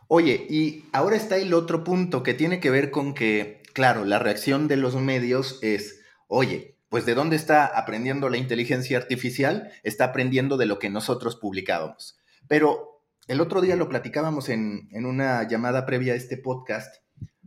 Oye, 0.08 0.46
y 0.50 0.86
ahora 0.92 1.16
está 1.16 1.38
el 1.38 1.54
otro 1.54 1.84
punto 1.84 2.24
que 2.24 2.34
tiene 2.34 2.60
que 2.60 2.70
ver 2.70 2.92
con 2.92 3.14
que, 3.14 3.64
claro, 3.74 4.06
la 4.06 4.20
reacción 4.20 4.68
de 4.68 4.78
los 4.78 4.96
medios 4.96 5.60
es, 5.62 6.02
oye, 6.28 6.78
pues 6.90 7.08
¿de 7.08 7.16
dónde 7.16 7.36
está 7.36 7.66
aprendiendo 7.66 8.30
la 8.30 8.38
inteligencia 8.38 8.98
artificial? 8.98 9.72
Está 9.82 10.06
aprendiendo 10.06 10.58
de 10.58 10.68
lo 10.68 10.78
que 10.78 10.92
nosotros 10.92 11.36
publicábamos. 11.36 12.20
Pero 12.48 13.02
el 13.28 13.42
otro 13.42 13.62
día 13.62 13.76
lo 13.76 13.90
platicábamos 13.90 14.50
en, 14.50 14.90
una 14.94 15.48
llamada 15.48 15.86
previa 15.86 16.14
a 16.14 16.18
este 16.18 16.38
podcast, 16.38 16.98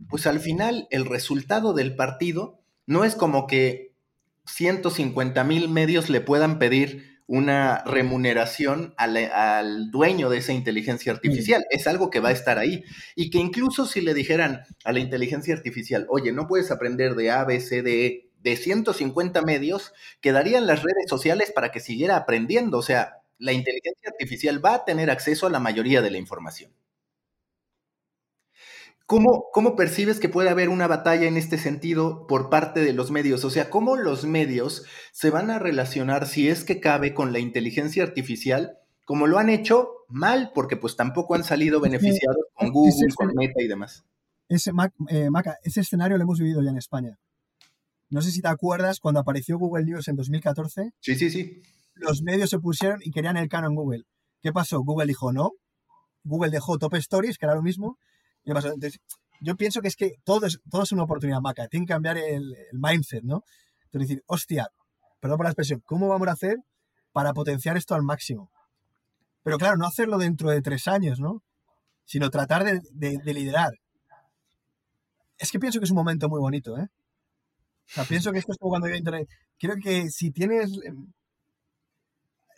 pues 0.09 0.25
al 0.25 0.39
final 0.39 0.87
el 0.89 1.05
resultado 1.05 1.73
del 1.73 1.95
partido 1.95 2.59
no 2.85 3.03
es 3.03 3.15
como 3.15 3.47
que 3.47 3.93
150 4.45 5.43
mil 5.43 5.69
medios 5.69 6.09
le 6.09 6.21
puedan 6.21 6.57
pedir 6.57 7.17
una 7.27 7.83
remuneración 7.83 8.93
al, 8.97 9.91
dueño 9.91 10.29
de 10.29 10.37
esa 10.37 10.53
inteligencia 10.53 11.11
artificial. 11.11 11.65
Es 11.69 11.85
algo 11.85 12.09
que 12.09 12.21
va 12.21 12.29
a 12.29 12.33
estar 12.33 12.57
ahí. 12.57 12.85
Y 13.15 13.29
que 13.29 13.37
incluso 13.37 13.85
si 13.85 13.99
le 13.99 14.13
dijeran 14.13 14.61
a 14.85 14.93
la 14.93 14.99
inteligencia 14.99 15.53
artificial, 15.53 16.07
oye, 16.09 16.31
no 16.31 16.47
puedes 16.47 16.71
aprender 16.71 17.15
de 17.15 17.31
A, 17.31 17.43
B, 17.43 17.59
C, 17.59 17.81
D, 17.81 18.05
E, 18.05 18.29
de 18.41 18.55
150 18.55 19.41
medios, 19.41 19.93
quedarían 20.21 20.67
las 20.67 20.83
redes 20.83 21.09
sociales 21.09 21.51
para 21.51 21.71
que 21.71 21.81
siguiera 21.81 22.15
aprendiendo. 22.15 22.77
O 22.77 22.81
sea, 22.81 23.17
la 23.39 23.53
inteligencia 23.53 24.09
artificial 24.09 24.63
va 24.63 24.75
a 24.75 24.85
tener 24.85 25.09
acceso 25.09 25.47
a 25.47 25.49
la 25.49 25.59
mayoría 25.59 26.01
de 26.01 26.11
la 26.11 26.17
información. 26.17 26.71
¿Cómo, 29.05 29.45
¿Cómo, 29.53 29.77
percibes 29.77 30.19
que 30.19 30.27
puede 30.27 30.49
haber 30.49 30.67
una 30.67 30.85
batalla 30.85 31.27
en 31.27 31.37
este 31.37 31.57
sentido 31.57 32.27
por 32.27 32.49
parte 32.49 32.81
de 32.81 32.91
los 32.91 33.09
medios? 33.09 33.45
O 33.45 33.49
sea, 33.49 33.69
¿cómo 33.69 33.95
los 33.95 34.25
medios 34.25 34.83
se 35.13 35.29
van 35.29 35.49
a 35.49 35.59
relacionar, 35.59 36.27
si 36.27 36.49
es 36.49 36.65
que 36.65 36.81
cabe, 36.81 37.13
con 37.13 37.31
la 37.31 37.39
inteligencia 37.39 38.03
artificial, 38.03 38.79
como 39.05 39.25
lo 39.25 39.39
han 39.39 39.49
hecho 39.49 39.91
mal, 40.09 40.51
porque 40.53 40.75
pues 40.75 40.97
tampoco 40.97 41.35
han 41.35 41.45
salido 41.45 41.79
beneficiados 41.79 42.47
con 42.53 42.71
Google, 42.71 43.13
con 43.15 43.33
Meta 43.33 43.61
y 43.61 43.67
demás? 43.67 44.03
Ese, 44.49 44.71
eh, 45.09 45.29
Maca, 45.29 45.57
ese 45.63 45.81
escenario 45.81 46.17
lo 46.17 46.23
hemos 46.23 46.39
vivido 46.39 46.61
ya 46.61 46.71
en 46.71 46.77
España. 46.77 47.17
No 48.09 48.21
sé 48.21 48.31
si 48.31 48.41
te 48.41 48.47
acuerdas 48.47 48.99
cuando 48.99 49.19
apareció 49.19 49.57
Google 49.57 49.85
News 49.85 50.07
en 50.07 50.15
2014. 50.15 50.91
Sí, 50.99 51.15
sí, 51.15 51.29
sí 51.29 51.61
los 51.99 52.21
medios 52.21 52.49
se 52.49 52.59
pusieron 52.59 52.99
y 53.03 53.11
querían 53.11 53.37
el 53.37 53.49
canon 53.49 53.75
Google. 53.75 54.03
¿Qué 54.41 54.51
pasó? 54.51 54.81
Google 54.81 55.07
dijo 55.07 55.33
no. 55.33 55.51
Google 56.23 56.51
dejó 56.51 56.77
Top 56.77 56.93
Stories, 56.95 57.37
que 57.37 57.45
era 57.45 57.55
lo 57.55 57.61
mismo. 57.61 57.97
Y 58.43 58.53
pasó? 58.53 58.67
Entonces, 58.67 58.99
yo 59.41 59.55
pienso 59.55 59.81
que 59.81 59.87
es 59.87 59.95
que 59.95 60.13
todo 60.23 60.45
es, 60.45 60.59
todo 60.69 60.83
es 60.83 60.91
una 60.91 61.03
oportunidad, 61.03 61.41
Maca. 61.41 61.67
Tiene 61.67 61.85
que 61.85 61.93
cambiar 61.93 62.17
el, 62.17 62.55
mindset, 62.73 63.23
¿no? 63.23 63.43
Entonces, 63.85 64.09
decir, 64.09 64.23
hostia, 64.27 64.67
perdón 65.19 65.37
por 65.37 65.45
la 65.45 65.51
expresión, 65.51 65.81
¿cómo 65.85 66.07
vamos 66.07 66.27
a 66.27 66.31
hacer 66.31 66.57
para 67.11 67.33
potenciar 67.33 67.77
esto 67.77 67.95
al 67.95 68.03
máximo? 68.03 68.51
Pero 69.43 69.57
claro, 69.57 69.77
no 69.77 69.85
hacerlo 69.85 70.17
dentro 70.17 70.49
de 70.49 70.61
tres 70.61 70.87
años, 70.87 71.19
¿no? 71.19 71.41
Sino 72.05 72.29
tratar 72.29 72.63
de, 72.63 72.81
de 72.91 73.33
liderar. 73.33 73.71
Es 75.37 75.51
que 75.51 75.59
pienso 75.59 75.79
que 75.79 75.85
es 75.85 75.91
un 75.91 75.97
momento 75.97 76.29
muy 76.29 76.39
bonito, 76.39 76.77
¿eh? 76.77 76.87
Pienso 78.07 78.31
que 78.31 78.39
esto 78.39 78.51
es 78.51 78.57
como 78.57 78.71
cuando 78.71 78.87
yo 78.87 78.95
Internet. 78.95 79.29
Creo 79.57 79.75
que 79.81 80.09
si 80.09 80.31
tienes 80.31 80.71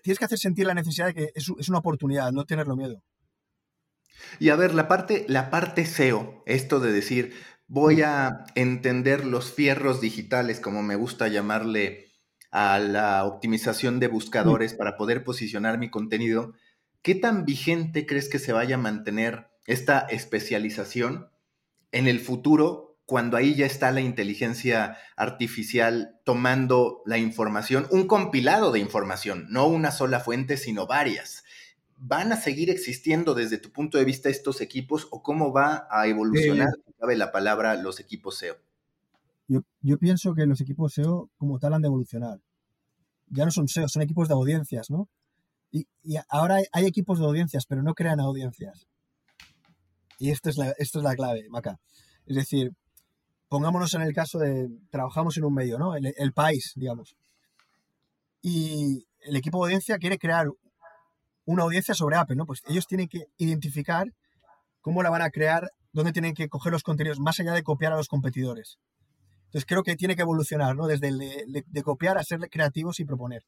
tienes 0.02 0.20
que 0.20 0.26
hacer 0.26 0.39
sentir 0.39 0.65
la 0.65 0.74
necesidad 0.74 1.08
de 1.08 1.13
que 1.13 1.32
es, 1.36 1.50
una 1.70 1.80
oportunidad, 1.80 2.32
no 2.32 2.46
tenerlo 2.46 2.76
miedo. 2.76 3.04
Y 4.39 4.50
a 4.50 4.56
ver, 4.56 4.74
la 4.74 4.88
parte, 4.88 5.26
la 5.28 5.50
parte 5.50 5.86
SEO, 5.86 6.44
esto 6.46 6.80
de 6.80 6.92
decir, 6.92 7.34
voy 7.68 8.02
a 8.02 8.44
entender 8.56 9.26
los 9.26 9.54
fierros 9.54 10.02
digitales, 10.02 10.60
como 10.60 10.84
me 10.84 10.96
gusta 10.96 11.28
llamarle 11.28 12.08
a 12.52 12.80
la 12.80 13.26
optimización 13.26 14.00
de 14.00 14.08
buscadores 14.08 14.74
para 14.74 14.98
poder 14.98 15.24
posicionar 15.24 15.78
mi 15.78 15.89
contenido, 15.89 16.54
¿qué 17.02 17.15
tan 17.15 17.46
vigente 17.46 18.06
crees 18.06 18.28
que 18.28 18.39
se 18.39 18.54
vaya 18.54 18.76
a 18.76 18.80
mantener 18.80 19.48
esta 19.68 20.00
especialización 20.00 21.30
en 21.92 22.08
el 22.08 22.20
futuro 22.20 22.88
cuando 23.10 23.38
ahí 23.38 23.56
ya 23.56 23.65
está 23.65 23.91
la 23.91 24.02
inteligencia 24.02 24.95
artificial 25.15 26.19
tomando 26.26 27.02
la 27.08 27.17
información, 27.17 27.88
un 27.89 28.06
compilado 28.06 28.72
de 28.72 28.78
información, 28.78 29.48
no 29.50 29.65
una 29.65 29.89
sola 29.89 30.19
fuente, 30.19 30.58
sino 30.58 30.86
varias. 30.86 31.43
¿Van 31.98 32.32
a 32.32 32.36
seguir 32.36 32.69
existiendo 32.69 33.34
desde 33.34 33.58
tu 33.58 33.72
punto 33.72 33.98
de 33.98 34.06
vista 34.06 34.30
estos 34.30 34.62
equipos 34.62 35.08
o 35.10 35.24
cómo 35.24 35.52
va 35.52 35.88
a 35.89 36.06
evolucionar, 36.06 36.69
si 36.86 36.93
cabe 37.00 37.17
la 37.17 37.32
palabra, 37.32 37.74
los 37.82 38.00
equipos 38.00 38.38
SEO? 38.38 38.58
Yo, 39.48 39.98
pienso 39.98 40.36
que 40.36 40.45
los 40.45 40.62
equipos 40.62 40.93
SEO 40.93 41.32
como 41.39 41.58
tal 41.58 41.74
han 41.74 41.82
de 41.82 41.88
evolucionar. 41.88 42.39
Ya 43.26 43.43
no 43.43 43.50
son 43.50 43.67
SEO, 43.67 43.89
son 43.89 44.04
equipos 44.04 44.28
de 44.28 44.36
audiencias, 44.36 44.91
¿no? 44.91 45.10
Y, 45.72 45.88
ahora 46.30 46.60
hay, 46.72 46.86
equipos 46.86 47.17
de 47.17 47.26
audiencias, 47.26 47.65
pero 47.65 47.82
no 47.82 47.95
crean 47.95 48.19
audiencias. 48.19 48.88
Y 50.19 50.30
esto 50.30 50.52
es 50.52 50.58
la, 50.58 50.76
esto 50.78 51.00
es 51.00 51.04
la 51.04 51.15
clave, 51.15 51.48
Maca. 51.50 51.80
Es 52.28 52.36
decir, 52.36 52.76
pongámonos 53.49 53.93
en 53.95 54.01
el 54.03 54.13
caso 54.13 54.39
de, 54.39 54.69
trabajamos 54.91 55.35
en 55.38 55.43
un 55.43 55.53
medio, 55.53 55.77
¿no? 55.77 55.95
El, 55.95 56.33
país, 56.33 56.73
digamos. 56.75 57.17
Y 58.41 59.07
el 59.21 59.35
equipo 59.35 59.57
de 59.57 59.69
audiencia 59.69 59.97
quiere 59.97 60.17
crear 60.17 60.47
una 61.45 61.63
audiencia 61.63 61.95
sobre 61.95 62.15
Apple, 62.15 62.35
¿no? 62.35 62.45
Pues 62.45 62.62
ellos 62.67 62.85
tienen 62.88 63.07
que 63.07 63.25
identificar 63.38 64.05
cómo 64.81 65.03
la 65.03 65.09
van 65.09 65.23
a 65.23 65.31
crear, 65.31 65.71
dónde 65.91 66.13
tienen 66.13 66.35
que 66.35 66.47
coger 66.47 66.71
los 66.71 66.83
contenidos, 66.83 67.19
más 67.19 67.39
allá 67.39 67.53
de 67.53 67.63
copiar 67.63 67.91
a 67.91 67.97
los 67.97 68.07
competidores. 68.07 68.77
Entonces 69.45 69.65
creo 69.65 69.81
que 69.81 69.95
tiene 69.95 70.15
que 70.15 70.21
evolucionar, 70.21 70.75
¿no? 70.75 70.85
Desde 70.85 71.12
copiar 71.83 72.19
a 72.19 72.23
ser 72.23 72.39
creativos 72.51 72.99
y 72.99 73.05
proponer. 73.05 73.43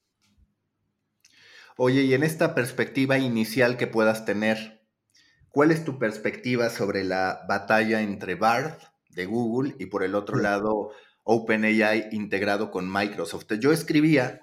Oye, 1.78 2.02
y 2.02 2.14
en 2.16 2.24
esta 2.24 2.56
perspectiva 2.56 3.20
inicial 3.20 3.78
que 3.78 3.88
puedas 3.88 4.26
tener, 4.26 4.82
¿cuál 5.50 5.70
es 5.72 5.86
tu 5.86 6.00
perspectiva 6.00 6.70
sobre 6.70 7.04
la 7.04 7.46
batalla 7.48 8.02
entre 8.02 8.34
Barth 8.36 8.91
de 9.14 9.26
Google 9.26 9.76
y 9.80 9.88
por 9.88 10.04
el 10.04 10.16
otro 10.16 10.38
lado 10.38 10.92
OpenAI 11.24 12.10
integrado 12.12 12.72
con 12.72 12.92
Microsoft. 12.92 13.46
Yo 13.60 13.72
escribía 13.72 14.42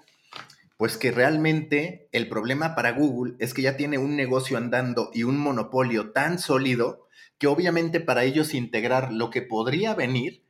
pues 0.77 0.97
que 0.97 1.11
realmente 1.11 2.07
el 2.13 2.29
problema 2.29 2.73
para 2.73 2.93
Google 2.93 3.35
es 3.39 3.53
que 3.53 3.61
ya 3.61 3.75
tiene 3.75 3.97
un 3.97 4.15
negocio 4.15 4.57
andando 4.57 5.09
y 5.13 5.23
un 5.23 5.37
monopolio 5.37 6.11
tan 6.11 6.39
sólido 6.39 7.07
que 7.37 7.47
obviamente 7.47 7.99
para 7.99 8.23
ellos 8.23 8.53
integrar 8.53 9.11
lo 9.11 9.29
que 9.29 9.41
podría 9.41 9.93
venir 9.93 10.45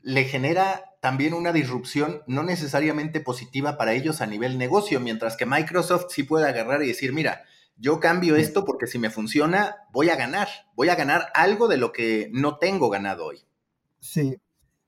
le 0.00 0.24
genera 0.24 0.84
también 1.00 1.34
una 1.34 1.52
disrupción 1.52 2.22
no 2.26 2.42
necesariamente 2.42 3.20
positiva 3.20 3.76
para 3.76 3.92
ellos 3.92 4.20
a 4.20 4.26
nivel 4.26 4.56
negocio, 4.56 5.00
mientras 5.00 5.36
que 5.36 5.46
Microsoft 5.46 6.06
sí 6.10 6.22
puede 6.22 6.48
agarrar 6.48 6.82
y 6.82 6.88
decir, 6.88 7.12
mira, 7.12 7.44
yo 7.76 8.00
cambio 8.00 8.36
esto 8.36 8.64
porque 8.64 8.86
si 8.86 8.98
me 8.98 9.10
funciona, 9.10 9.76
voy 9.92 10.08
a 10.10 10.16
ganar, 10.16 10.48
voy 10.74 10.88
a 10.88 10.96
ganar 10.96 11.30
algo 11.34 11.68
de 11.68 11.76
lo 11.76 11.92
que 11.92 12.30
no 12.32 12.58
tengo 12.58 12.90
ganado 12.90 13.26
hoy. 13.26 13.44
Sí. 14.00 14.36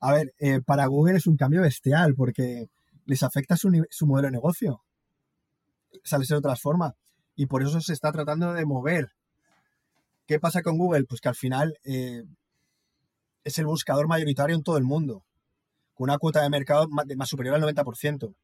A 0.00 0.12
ver, 0.12 0.34
eh, 0.38 0.60
para 0.60 0.86
Google 0.86 1.16
es 1.16 1.26
un 1.26 1.36
cambio 1.36 1.62
bestial 1.62 2.14
porque 2.14 2.68
les 3.04 3.22
afecta 3.22 3.56
su, 3.56 3.70
modelo 4.06 4.28
de 4.28 4.32
negocio. 4.32 4.82
Sale 6.04 6.24
de 6.28 6.36
otra 6.36 6.56
forma. 6.56 6.94
Y 7.36 7.46
por 7.46 7.62
eso 7.62 7.80
se 7.80 7.92
está 7.92 8.12
tratando 8.12 8.52
de 8.52 8.64
mover. 8.64 9.12
¿Qué 10.26 10.38
pasa 10.38 10.62
con 10.62 10.78
Google? 10.78 11.04
Pues 11.04 11.20
que 11.20 11.28
al 11.28 11.34
final 11.34 11.76
eh, 11.84 12.22
es 13.44 13.58
el 13.58 13.66
buscador 13.66 14.06
mayoritario 14.06 14.54
en 14.54 14.62
todo 14.62 14.76
el 14.76 14.84
mundo, 14.84 15.24
con 15.94 16.04
una 16.04 16.18
cuota 16.18 16.42
de 16.42 16.50
mercado 16.50 16.86
más, 16.88 17.28
superior 17.28 17.56
al 17.56 17.62
90%. 17.62 18.34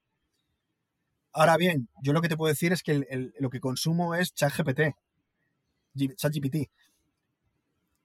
Ahora 1.33 1.57
bien, 1.57 1.89
yo 2.03 2.13
lo 2.13 2.23
que 2.23 2.29
te 2.29 2.37
puedo 2.37 2.49
decir 2.49 2.73
es 2.73 2.83
que 2.83 3.31
lo 3.39 3.51
que 3.51 3.61
consumo 3.61 4.15
es 4.15 4.33
ChatGPT, 4.33 4.97
ChatGPT. 6.17 6.71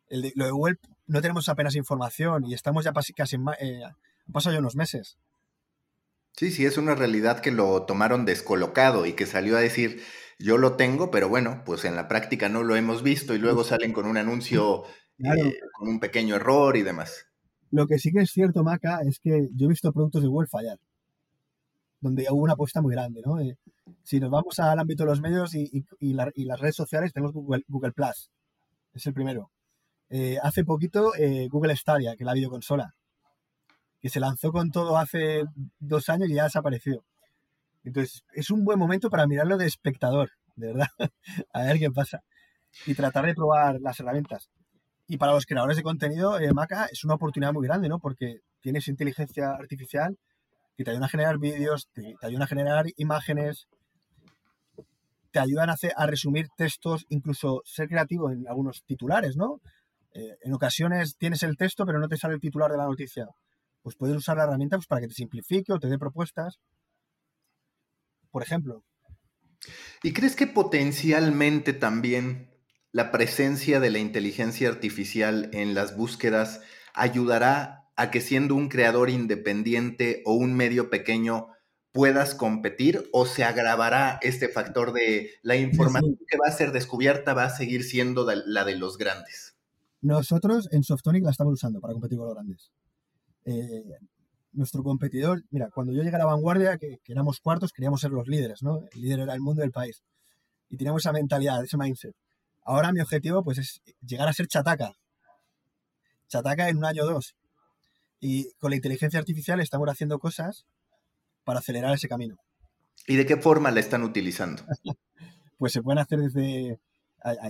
lo 0.10 0.46
de 0.46 0.52
Google 0.52 0.78
no 1.12 1.22
tenemos 1.22 1.50
apenas 1.50 1.76
información 1.76 2.46
y 2.46 2.54
estamos 2.54 2.86
ya 2.86 2.94
casi, 2.94 3.36
eh, 3.60 3.84
han 3.84 4.32
pasado 4.32 4.54
ya 4.54 4.60
unos 4.60 4.78
meses. 4.78 5.18
Sí, 6.32 6.52
sí, 6.52 6.66
es 6.66 6.78
una 6.78 6.96
realidad 6.96 7.42
que 7.42 7.52
lo 7.52 7.84
tomaron 7.84 8.24
descolocado 8.24 9.06
y 9.06 9.12
que 9.12 9.26
salió 9.26 9.58
a 9.58 9.60
decir, 9.60 10.02
yo 10.40 10.58
lo 10.58 10.78
tengo, 10.78 11.12
pero 11.12 11.28
bueno, 11.28 11.64
pues 11.66 11.84
en 11.84 11.98
la 11.98 12.08
práctica 12.08 12.48
no 12.48 12.64
lo 12.64 12.78
hemos 12.78 13.04
visto 13.04 13.36
y 13.36 13.40
luego 13.40 13.66
salen 13.66 13.92
con 13.92 14.06
un 14.06 14.16
anuncio 14.16 14.86
eh, 15.20 15.60
con 15.74 15.90
un 15.90 16.00
pequeño 16.00 16.38
error 16.38 16.78
y 16.78 16.84
demás. 16.84 17.26
Lo 17.72 17.88
que 17.88 18.00
sí 18.00 18.14
que 18.14 18.22
es 18.22 18.32
cierto, 18.32 18.64
Maca, 18.64 19.02
es 19.06 19.20
que 19.20 19.50
yo 19.54 19.66
he 19.66 19.70
visto 19.70 19.92
productos 19.92 20.22
de 20.22 20.30
Google 20.30 20.48
fallar, 20.48 20.80
donde 22.00 22.26
hubo 22.30 22.44
una 22.44 22.54
apuesta 22.54 22.82
muy 22.82 22.94
grande, 22.94 23.22
¿no? 23.26 23.38
Eh, 23.38 23.58
si 24.04 24.22
nos 24.22 24.32
vamos 24.32 24.58
al 24.62 24.80
ámbito 24.80 25.04
de 25.04 25.10
los 25.10 25.20
medios 25.20 25.54
y, 25.56 25.86
las 26.14 26.60
redes 26.60 26.76
sociales, 26.76 27.12
tenemos 27.12 27.34
Google, 27.34 27.66
Google 27.68 27.92
Plus, 27.92 28.32
es 28.94 29.06
el 29.06 29.14
primero. 29.14 29.52
Eh, 30.14 30.38
hace 30.44 30.66
poquito 30.66 31.16
eh, 31.16 31.48
Google 31.50 31.74
Stadia, 31.78 32.18
que 32.18 32.24
es 32.24 32.26
la 32.26 32.34
videoconsola, 32.34 32.94
que 34.02 34.10
se 34.10 34.20
lanzó 34.20 34.52
con 34.52 34.70
todo 34.70 34.98
hace 34.98 35.46
dos 35.80 36.10
años 36.10 36.30
y 36.30 36.34
ya 36.34 36.42
ha 36.42 36.46
desaparecido. 36.46 37.06
Entonces, 37.86 38.26
es 38.34 38.52
un 38.52 38.66
buen 38.66 38.78
momento 38.78 39.10
para 39.10 39.26
mirarlo 39.26 39.58
de 39.58 39.68
espectador, 39.68 40.32
de 40.58 40.68
verdad, 40.68 40.88
a 41.54 41.64
ver 41.64 41.80
qué 41.80 41.90
pasa. 41.92 42.24
Y 42.86 42.94
tratar 42.94 43.26
de 43.26 43.34
probar 43.34 43.80
las 43.80 44.02
herramientas. 44.02 44.50
Y 45.08 45.16
para 45.16 45.32
los 45.32 45.46
creadores 45.46 45.78
de 45.78 45.84
contenido, 45.84 46.38
eh, 46.40 46.52
Maca 46.54 46.88
es 46.92 47.06
una 47.06 47.16
oportunidad 47.16 47.54
muy 47.54 47.66
grande, 47.66 47.88
¿no? 47.88 48.00
Porque 48.00 48.40
tienes 48.60 48.90
inteligencia 48.90 49.52
artificial 49.52 50.18
que 50.76 50.84
te 50.84 50.92
ayuda 50.92 51.06
a 51.06 51.10
generar 51.10 51.38
vídeos, 51.38 51.88
te, 51.94 52.16
te 52.20 52.28
ayuda 52.28 52.44
a 52.44 52.48
generar 52.48 52.86
imágenes, 52.98 53.70
te 55.32 55.40
ayudan 55.40 55.70
a, 55.70 55.74
hacer, 55.74 55.94
a 55.96 56.06
resumir 56.06 56.50
textos, 56.58 57.06
incluso 57.08 57.62
ser 57.64 57.88
creativo 57.88 58.30
en 58.30 58.46
algunos 58.50 58.84
titulares, 58.84 59.38
¿no? 59.38 59.62
Eh, 60.14 60.38
en 60.42 60.54
ocasiones 60.54 61.16
tienes 61.18 61.44
el 61.44 61.58
texto, 61.58 61.86
pero 61.86 62.00
no 62.00 62.08
te 62.08 62.18
sale 62.18 62.34
el 62.34 62.40
titular 62.40 62.72
de 62.72 62.78
la 62.78 62.86
noticia. 62.86 63.28
Pues 63.82 63.96
puedes 63.96 64.16
usar 64.16 64.38
la 64.38 64.44
herramienta 64.44 64.78
pues, 64.78 64.88
para 64.88 65.02
que 65.02 65.08
te 65.08 65.14
simplifique 65.14 65.74
o 65.74 65.80
te 65.80 65.88
dé 65.88 65.98
propuestas. 65.98 66.60
Por 68.30 68.44
ejemplo. 68.44 68.84
¿Y 70.04 70.14
crees 70.14 70.36
que 70.36 70.48
potencialmente 70.48 71.74
también 71.74 72.50
la 72.92 73.12
presencia 73.12 73.80
de 73.80 73.90
la 73.90 74.00
inteligencia 74.00 74.70
artificial 74.70 75.50
en 75.54 75.74
las 75.74 75.96
búsquedas 75.96 76.62
ayudará 76.94 77.90
a 77.96 78.12
que 78.12 78.22
siendo 78.22 78.56
un 78.56 78.68
creador 78.68 79.10
independiente 79.10 80.22
o 80.26 80.34
un 80.34 80.56
medio 80.56 80.90
pequeño 80.90 81.48
puedas 81.92 82.36
competir 82.36 83.10
o 83.12 83.26
se 83.26 83.44
agravará 83.44 84.18
este 84.22 84.48
factor 84.48 84.94
de 84.94 85.32
la 85.42 85.56
información 85.56 86.18
que 86.28 86.38
va 86.38 86.50
a 86.50 86.56
ser 86.56 86.72
descubierta 86.72 87.34
va 87.34 87.46
a 87.46 87.56
seguir 87.56 87.84
siendo 87.84 88.26
la 88.26 88.64
de 88.64 88.76
los 88.76 88.98
grandes? 88.98 89.51
Nosotros 90.02 90.68
en 90.72 90.84
Softonic 90.84 91.24
la 91.24 91.32
estamos 91.32 91.54
usando 91.54 91.80
para 91.80 91.94
competir 91.94 92.18
con 92.18 92.28
los 92.28 92.36
grandes. 92.36 92.72
Eh, 93.46 93.84
nuestro 94.54 94.84
competidor, 94.84 95.44
mira, 95.52 95.70
cuando 95.74 95.94
yo 95.94 96.04
llegué 96.04 96.16
a 96.16 96.20
la 96.20 96.26
vanguardia, 96.26 96.78
que, 96.78 96.98
que, 97.04 97.14
éramos 97.14 97.40
cuartos, 97.40 97.72
queríamos 97.72 98.02
ser 98.02 98.12
los 98.12 98.28
líderes, 98.28 98.64
¿no? 98.64 98.80
El 98.92 99.02
líder 99.02 99.22
era 99.22 99.34
el 99.34 99.42
mundo 99.42 99.62
del 99.62 99.72
país. 99.72 100.04
Y 100.70 100.78
teníamos 100.78 101.04
esa 101.04 101.14
mentalidad, 101.14 101.64
ese 101.64 101.78
mindset. 101.78 102.16
Ahora 102.64 102.92
mi 102.92 103.00
objetivo, 103.00 103.44
pues, 103.44 103.60
es 103.60 103.82
llegar 104.02 104.28
a 104.28 104.34
ser 104.34 104.48
chataca. 104.48 104.94
Chataca 106.28 106.70
en 106.70 106.78
un 106.78 106.86
año 106.86 107.04
o 107.04 107.08
dos. 107.08 107.36
Y 108.20 108.52
con 108.60 108.72
la 108.72 108.76
inteligencia 108.76 109.20
artificial 109.20 109.60
estamos 109.60 109.88
haciendo 109.90 110.20
cosas 110.20 110.66
para 111.44 111.60
acelerar 111.60 111.94
ese 111.94 112.08
camino. 112.08 112.38
¿Y 113.08 113.16
de 113.16 113.26
qué 113.26 113.38
forma 113.38 113.72
la 113.72 113.80
están 113.80 114.04
utilizando? 114.04 114.64
pues 115.58 115.74
se 115.74 115.82
pueden 115.82 116.00
hacer 116.00 116.20
desde 116.20 116.80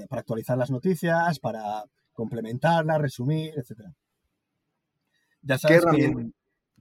para 0.10 0.20
actualizar 0.20 0.58
las 0.58 0.70
noticias, 0.70 1.40
para 1.40 1.84
complementarlas, 2.22 3.02
resumir, 3.02 3.52
etc. 3.58 3.90
Ya 5.42 5.58
sabes 5.58 5.84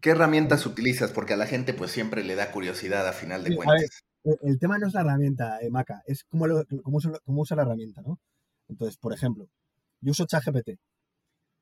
¿Qué, 0.02 0.10
herramientas 0.10 0.66
utilizas? 0.66 1.12
Porque 1.12 1.34
a 1.34 1.36
la 1.36 1.46
gente 1.46 1.72
pues 1.72 1.90
siempre 1.90 2.24
le 2.24 2.34
da 2.34 2.52
curiosidad 2.52 3.08
a 3.08 3.12
final 3.12 3.42
de 3.42 3.56
cuentas. 3.56 4.02
el 4.42 4.58
tema 4.58 4.78
no 4.78 4.86
es 4.86 4.94
la 4.94 5.00
herramienta, 5.00 5.58
eh, 5.60 5.70
Maca, 5.70 6.02
es 6.06 6.24
cómo, 6.24 6.46
cómo, 6.82 7.40
usa, 7.40 7.56
la 7.56 7.62
herramienta, 7.62 8.02
¿no? 8.02 8.18
Entonces, 8.68 8.98
por 8.98 9.14
ejemplo, 9.14 9.48
yo 10.00 10.10
uso 10.10 10.26
ChatGPT, 10.26 10.68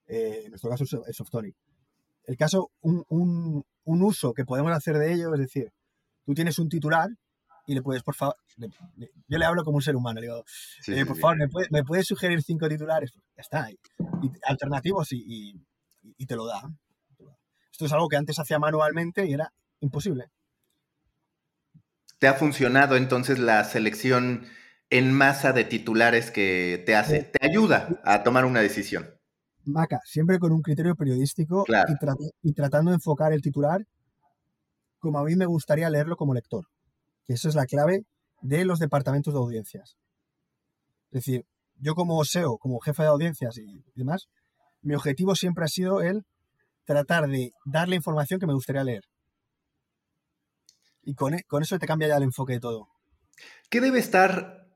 eh, 0.06 0.42
en 0.44 0.50
nuestro 0.50 0.70
caso 0.70 0.84
es 0.84 1.16
Softonic. 1.16 1.54
El 2.24 2.36
caso, 2.36 2.70
un, 2.80 3.04
un, 3.08 3.64
un 3.84 4.02
uso 4.02 4.34
que 4.34 4.44
podemos 4.44 4.72
hacer 4.72 4.98
de 4.98 5.12
ello, 5.12 5.34
es 5.34 5.40
decir, 5.40 5.72
tú 6.24 6.34
tienes 6.34 6.58
un 6.58 6.68
titular 6.68 7.08
y 7.68 7.74
le 7.74 7.82
puedes, 7.82 8.02
por 8.02 8.14
favor, 8.14 8.34
yo 8.56 9.38
le 9.38 9.44
hablo 9.44 9.62
como 9.62 9.76
un 9.76 9.82
ser 9.82 9.94
humano, 9.94 10.20
le 10.20 10.26
digo, 10.26 10.42
eh, 10.86 11.04
por 11.04 11.18
favor, 11.18 11.36
¿me 11.70 11.84
puedes, 11.84 12.06
sugerir 12.06 12.42
cinco 12.42 12.66
titulares? 12.66 13.12
Ya 13.12 13.42
está, 13.42 13.70
y, 13.70 13.78
alternativos 14.46 15.12
y, 15.12 15.54
y, 16.16 16.26
te 16.26 16.34
lo 16.34 16.46
da. 16.46 16.62
Esto 17.70 17.84
es 17.84 17.92
algo 17.92 18.08
que 18.08 18.16
antes 18.16 18.38
hacía 18.38 18.58
manualmente 18.58 19.26
y 19.26 19.34
era 19.34 19.52
imposible. 19.80 20.30
¿Te 22.18 22.26
ha 22.26 22.32
funcionado 22.32 22.96
entonces 22.96 23.38
la 23.38 23.62
selección 23.64 24.46
en 24.88 25.12
masa 25.12 25.52
de 25.52 25.64
titulares 25.64 26.30
que 26.30 26.82
te 26.86 26.96
hace? 26.96 27.22
¿Te 27.22 27.46
ayuda 27.46 28.00
a 28.02 28.22
tomar 28.22 28.46
una 28.46 28.60
decisión? 28.60 29.10
Maca, 29.66 30.00
siempre 30.06 30.38
con 30.38 30.52
un 30.52 30.62
criterio 30.62 30.96
periodístico 30.96 31.66
y, 32.42 32.54
tratando 32.54 32.90
de 32.92 32.94
enfocar 32.94 33.34
el 33.34 33.42
titular 33.42 33.84
como 34.98 35.18
a 35.18 35.24
mí 35.24 35.36
me 35.36 35.46
gustaría 35.46 35.90
leerlo 35.90 36.16
como 36.16 36.32
lector. 36.32 36.64
Que 37.28 37.34
eso 37.34 37.48
es 37.48 37.54
la 37.54 37.66
clave 37.66 38.04
de 38.40 38.64
los 38.64 38.80
departamentos 38.80 39.32
de 39.32 39.38
audiencias. 39.38 39.96
Es 41.10 41.24
decir, 41.24 41.46
yo 41.76 41.94
como 41.94 42.24
SEO, 42.24 42.58
como 42.58 42.80
jefe 42.80 43.02
de 43.02 43.08
audiencias 43.08 43.56
y 43.58 43.84
demás, 43.94 44.28
mi 44.82 44.94
objetivo 44.94 45.36
siempre 45.36 45.64
ha 45.64 45.68
sido 45.68 46.00
el 46.00 46.24
tratar 46.84 47.28
de 47.28 47.52
dar 47.64 47.88
la 47.88 47.96
información 47.96 48.40
que 48.40 48.46
me 48.46 48.54
gustaría 48.54 48.82
leer. 48.82 49.04
Y 51.02 51.14
con, 51.14 51.34
e, 51.34 51.42
con 51.44 51.62
eso 51.62 51.78
te 51.78 51.86
cambia 51.86 52.08
ya 52.08 52.16
el 52.16 52.22
enfoque 52.22 52.54
de 52.54 52.60
todo. 52.60 52.88
¿Qué 53.70 53.80
debe 53.80 53.98
estar 53.98 54.66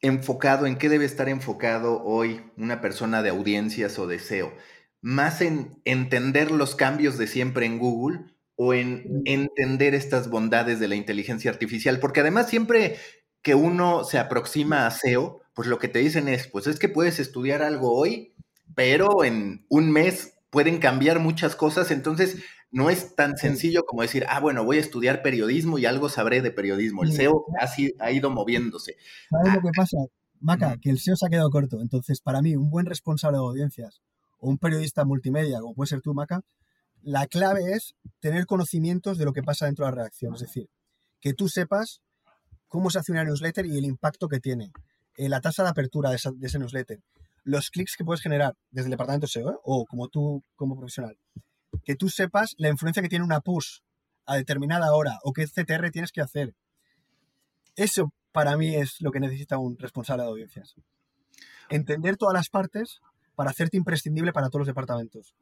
enfocado, 0.00 0.66
en 0.66 0.76
qué 0.76 0.88
debe 0.88 1.04
estar 1.04 1.28
enfocado 1.28 2.02
hoy 2.02 2.52
una 2.56 2.80
persona 2.80 3.22
de 3.22 3.30
audiencias 3.30 3.98
o 3.98 4.06
de 4.06 4.18
SEO? 4.18 4.52
¿Más 5.00 5.40
en 5.40 5.80
entender 5.84 6.50
los 6.50 6.74
cambios 6.74 7.16
de 7.16 7.26
siempre 7.26 7.66
en 7.66 7.78
Google 7.78 8.33
o 8.56 8.74
en 8.74 9.22
entender 9.24 9.94
estas 9.94 10.30
bondades 10.30 10.80
de 10.80 10.88
la 10.88 10.94
inteligencia 10.94 11.50
artificial? 11.50 12.00
Porque 12.00 12.20
además 12.20 12.48
siempre 12.48 12.96
que 13.42 13.54
uno 13.54 14.04
se 14.04 14.18
aproxima 14.18 14.86
a 14.86 14.90
SEO, 14.90 15.42
pues 15.54 15.68
lo 15.68 15.78
que 15.78 15.88
te 15.88 15.98
dicen 16.00 16.28
es, 16.28 16.48
pues 16.48 16.66
es 16.66 16.78
que 16.78 16.88
puedes 16.88 17.18
estudiar 17.20 17.62
algo 17.62 17.94
hoy, 17.94 18.34
pero 18.74 19.24
en 19.24 19.66
un 19.68 19.92
mes 19.92 20.34
pueden 20.50 20.78
cambiar 20.78 21.20
muchas 21.20 21.56
cosas, 21.56 21.90
entonces 21.90 22.42
no 22.70 22.90
es 22.90 23.14
tan 23.14 23.36
sencillo 23.36 23.84
como 23.84 24.02
decir, 24.02 24.26
ah, 24.28 24.40
bueno, 24.40 24.64
voy 24.64 24.78
a 24.78 24.80
estudiar 24.80 25.22
periodismo 25.22 25.78
y 25.78 25.86
algo 25.86 26.08
sabré 26.08 26.42
de 26.42 26.50
periodismo. 26.50 27.04
El 27.04 27.12
SEO 27.12 27.44
ha, 28.00 28.10
ido 28.10 28.30
moviéndose. 28.30 28.96
¿Sabes 29.30 29.54
lo 29.54 29.60
que 29.60 29.70
pasa, 29.76 29.96
Maca? 30.40 30.76
Que 30.80 30.90
el 30.90 30.98
SEO 30.98 31.14
se 31.14 31.26
ha 31.26 31.28
quedado 31.28 31.50
corto. 31.50 31.80
Entonces, 31.80 32.20
para 32.20 32.42
mí, 32.42 32.56
un 32.56 32.70
buen 32.70 32.86
responsable 32.86 33.38
de 33.38 33.44
audiencias 33.44 34.02
o 34.38 34.48
un 34.48 34.58
periodista 34.58 35.04
multimedia, 35.04 35.60
como 35.60 35.74
puede 35.74 35.88
ser 35.88 36.00
tú, 36.00 36.14
Maca, 36.14 36.40
la 37.04 37.26
clave 37.26 37.72
es 37.72 37.94
tener 38.20 38.46
conocimientos 38.46 39.18
de 39.18 39.24
lo 39.24 39.32
que 39.32 39.42
pasa 39.42 39.66
dentro 39.66 39.84
de 39.84 39.92
la 39.92 39.96
redacción. 39.96 40.34
Es 40.34 40.40
decir, 40.40 40.68
que 41.20 41.34
tú 41.34 41.48
sepas 41.48 42.00
cómo 42.68 42.90
se 42.90 42.98
hace 42.98 43.12
una 43.12 43.24
newsletter 43.24 43.66
y 43.66 43.78
el 43.78 43.84
impacto 43.84 44.28
que 44.28 44.40
tiene, 44.40 44.72
eh, 45.16 45.28
la 45.28 45.40
tasa 45.40 45.62
de 45.62 45.70
apertura 45.70 46.10
de, 46.10 46.16
ese 46.16 46.58
newsletter, 46.58 47.00
los 47.44 47.70
clics 47.70 47.96
que 47.96 48.04
puedes 48.04 48.22
generar 48.22 48.56
desde 48.70 48.86
el 48.86 48.92
departamento 48.92 49.26
SEO 49.26 49.50
¿eh? 49.50 49.56
o 49.62 49.84
como 49.84 50.08
tú 50.08 50.42
como 50.56 50.76
profesional 50.76 51.16
que 51.84 51.96
tú 51.96 52.08
sepas 52.08 52.54
la 52.58 52.68
influencia 52.68 53.02
que 53.02 53.08
tiene 53.08 53.24
una 53.24 53.40
push 53.40 53.80
a 54.26 54.36
determinada 54.36 54.92
hora 54.94 55.18
o 55.22 55.32
qué 55.32 55.46
CTR 55.46 55.90
tienes 55.90 56.12
que 56.12 56.20
hacer. 56.20 56.54
Eso 57.76 58.12
para 58.32 58.56
mí 58.56 58.74
es 58.74 59.00
lo 59.00 59.10
que 59.10 59.20
necesita 59.20 59.58
un 59.58 59.78
responsable 59.78 60.22
de 60.22 60.30
audiencias. 60.30 60.74
Entender 61.68 62.16
todas 62.16 62.34
las 62.34 62.48
partes 62.48 63.00
para 63.34 63.50
hacerte 63.50 63.76
imprescindible 63.76 64.32
para 64.32 64.48
todos 64.48 64.60
los 64.60 64.66
departamentos. 64.66 65.34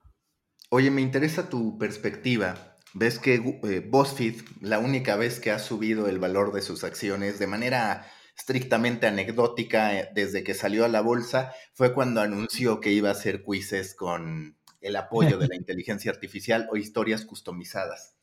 Oye, 0.74 0.90
me 0.90 1.02
interesa 1.02 1.50
tu 1.50 1.76
perspectiva. 1.76 2.78
Ves 2.94 3.18
que 3.18 3.34
eh, 3.34 3.86
BuzzFeed, 3.86 4.36
la 4.62 4.78
única 4.78 5.16
vez 5.16 5.38
que 5.38 5.50
ha 5.50 5.58
subido 5.58 6.08
el 6.08 6.18
valor 6.18 6.50
de 6.54 6.62
sus 6.62 6.82
acciones 6.82 7.38
de 7.38 7.46
manera 7.46 8.06
estrictamente 8.38 9.06
anecdótica 9.06 9.94
eh, 9.94 10.08
desde 10.14 10.42
que 10.42 10.54
salió 10.54 10.86
a 10.86 10.88
la 10.88 11.02
bolsa, 11.02 11.52
fue 11.74 11.92
cuando 11.92 12.22
anunció 12.22 12.80
que 12.80 12.90
iba 12.90 13.10
a 13.10 13.12
hacer 13.12 13.44
quizzes 13.44 13.94
con 13.94 14.56
el 14.80 14.96
apoyo 14.96 15.36
de 15.36 15.48
la 15.48 15.56
inteligencia 15.60 16.10
artificial 16.10 16.66
o 16.72 16.78
historias 16.78 17.26
customizadas. 17.26 18.14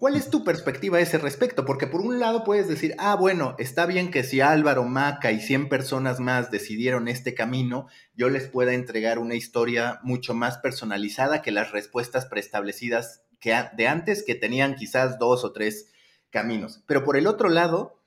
¿Cuál 0.00 0.16
es 0.16 0.30
tu 0.30 0.44
perspectiva 0.44 0.96
a 0.96 1.02
ese 1.02 1.18
respecto? 1.18 1.66
Porque 1.66 1.86
por 1.86 2.00
un 2.00 2.18
lado 2.18 2.42
puedes 2.42 2.68
decir, 2.68 2.94
ah, 2.96 3.16
bueno, 3.16 3.54
está 3.58 3.84
bien 3.84 4.10
que 4.10 4.24
si 4.24 4.40
Álvaro, 4.40 4.84
Maca 4.84 5.30
y 5.30 5.42
100 5.42 5.68
personas 5.68 6.20
más 6.20 6.50
decidieron 6.50 7.06
este 7.06 7.34
camino, 7.34 7.86
yo 8.14 8.30
les 8.30 8.48
pueda 8.48 8.72
entregar 8.72 9.18
una 9.18 9.34
historia 9.34 10.00
mucho 10.02 10.32
más 10.32 10.56
personalizada 10.56 11.42
que 11.42 11.50
las 11.50 11.70
respuestas 11.70 12.24
preestablecidas 12.24 13.24
que 13.40 13.54
de 13.76 13.88
antes, 13.88 14.22
que 14.22 14.34
tenían 14.34 14.74
quizás 14.74 15.18
dos 15.18 15.44
o 15.44 15.52
tres 15.52 15.92
caminos. 16.30 16.82
Pero 16.86 17.04
por 17.04 17.18
el 17.18 17.26
otro 17.26 17.50
lado, 17.50 17.99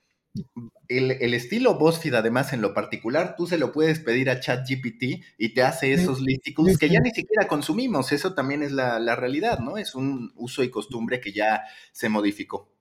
el, 0.87 1.33
estilo 1.33 1.77
BuzzFeed, 1.77 2.13
además, 2.15 2.53
en 2.53 2.61
lo 2.61 2.73
particular, 2.73 3.35
tú 3.35 3.47
se 3.47 3.57
lo 3.57 3.71
puedes 3.71 3.99
pedir 3.99 4.29
a 4.29 4.39
ChatGPT 4.39 5.23
y 5.37 5.53
te 5.53 5.63
hace 5.63 5.93
esos 5.93 6.21
listicles 6.21 6.77
que 6.77 6.89
ya 6.89 6.99
ni 6.99 7.11
siquiera 7.11 7.47
consumimos. 7.47 8.11
Eso 8.11 8.33
también 8.33 8.63
es 8.63 8.71
la, 8.71 9.15
realidad, 9.15 9.59
¿no? 9.59 9.77
Es 9.77 9.95
un 9.95 10.31
uso 10.35 10.63
y 10.63 10.69
costumbre 10.69 11.19
que 11.19 11.31
ya 11.31 11.63
se 11.91 12.09
modificó. 12.09 12.71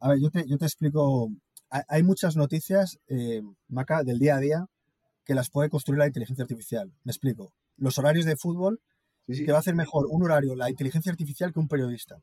A 0.00 0.08
ver, 0.10 0.18
yo 0.20 0.30
te, 0.30 0.40
explico. 0.40 1.30
Hay 1.70 2.02
muchas 2.02 2.36
noticias, 2.36 2.98
eh, 3.08 3.42
Maca, 3.68 4.02
del 4.02 4.18
día 4.18 4.36
a 4.36 4.40
día 4.40 4.66
que 5.24 5.34
las 5.34 5.50
puede 5.50 5.70
construir 5.70 5.98
la 5.98 6.06
inteligencia 6.06 6.42
artificial. 6.42 6.92
Me 7.04 7.10
explico. 7.10 7.54
Los 7.76 7.98
horarios 7.98 8.26
de 8.26 8.36
fútbol, 8.36 8.80
que 9.26 9.50
va 9.50 9.56
a 9.56 9.60
hacer 9.60 9.74
mejor 9.74 10.06
un 10.10 10.22
horario 10.22 10.54
la 10.54 10.68
inteligencia 10.68 11.10
artificial 11.10 11.52
que 11.52 11.60
un 11.60 11.68
periodista. 11.68 12.20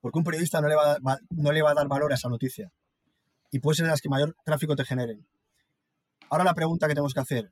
Porque 0.00 0.18
un 0.18 0.24
periodista 0.24 0.60
no 0.60 0.68
le 0.68 0.76
va 0.76 0.98
no 1.30 1.52
le 1.52 1.62
va 1.62 1.70
a 1.70 1.74
dar 1.74 1.88
valor 1.88 2.12
a 2.12 2.14
esa 2.14 2.28
noticia 2.28 2.70
y 3.50 3.60
puede 3.60 3.76
ser 3.76 3.86
las 3.86 4.00
que 4.00 4.08
mayor 4.08 4.36
tráfico 4.44 4.76
te 4.76 4.84
generen. 4.84 5.26
Ahora 6.30 6.44
la 6.44 6.54
pregunta 6.54 6.86
que 6.86 6.94
tenemos 6.94 7.14
que 7.14 7.20
hacer, 7.20 7.50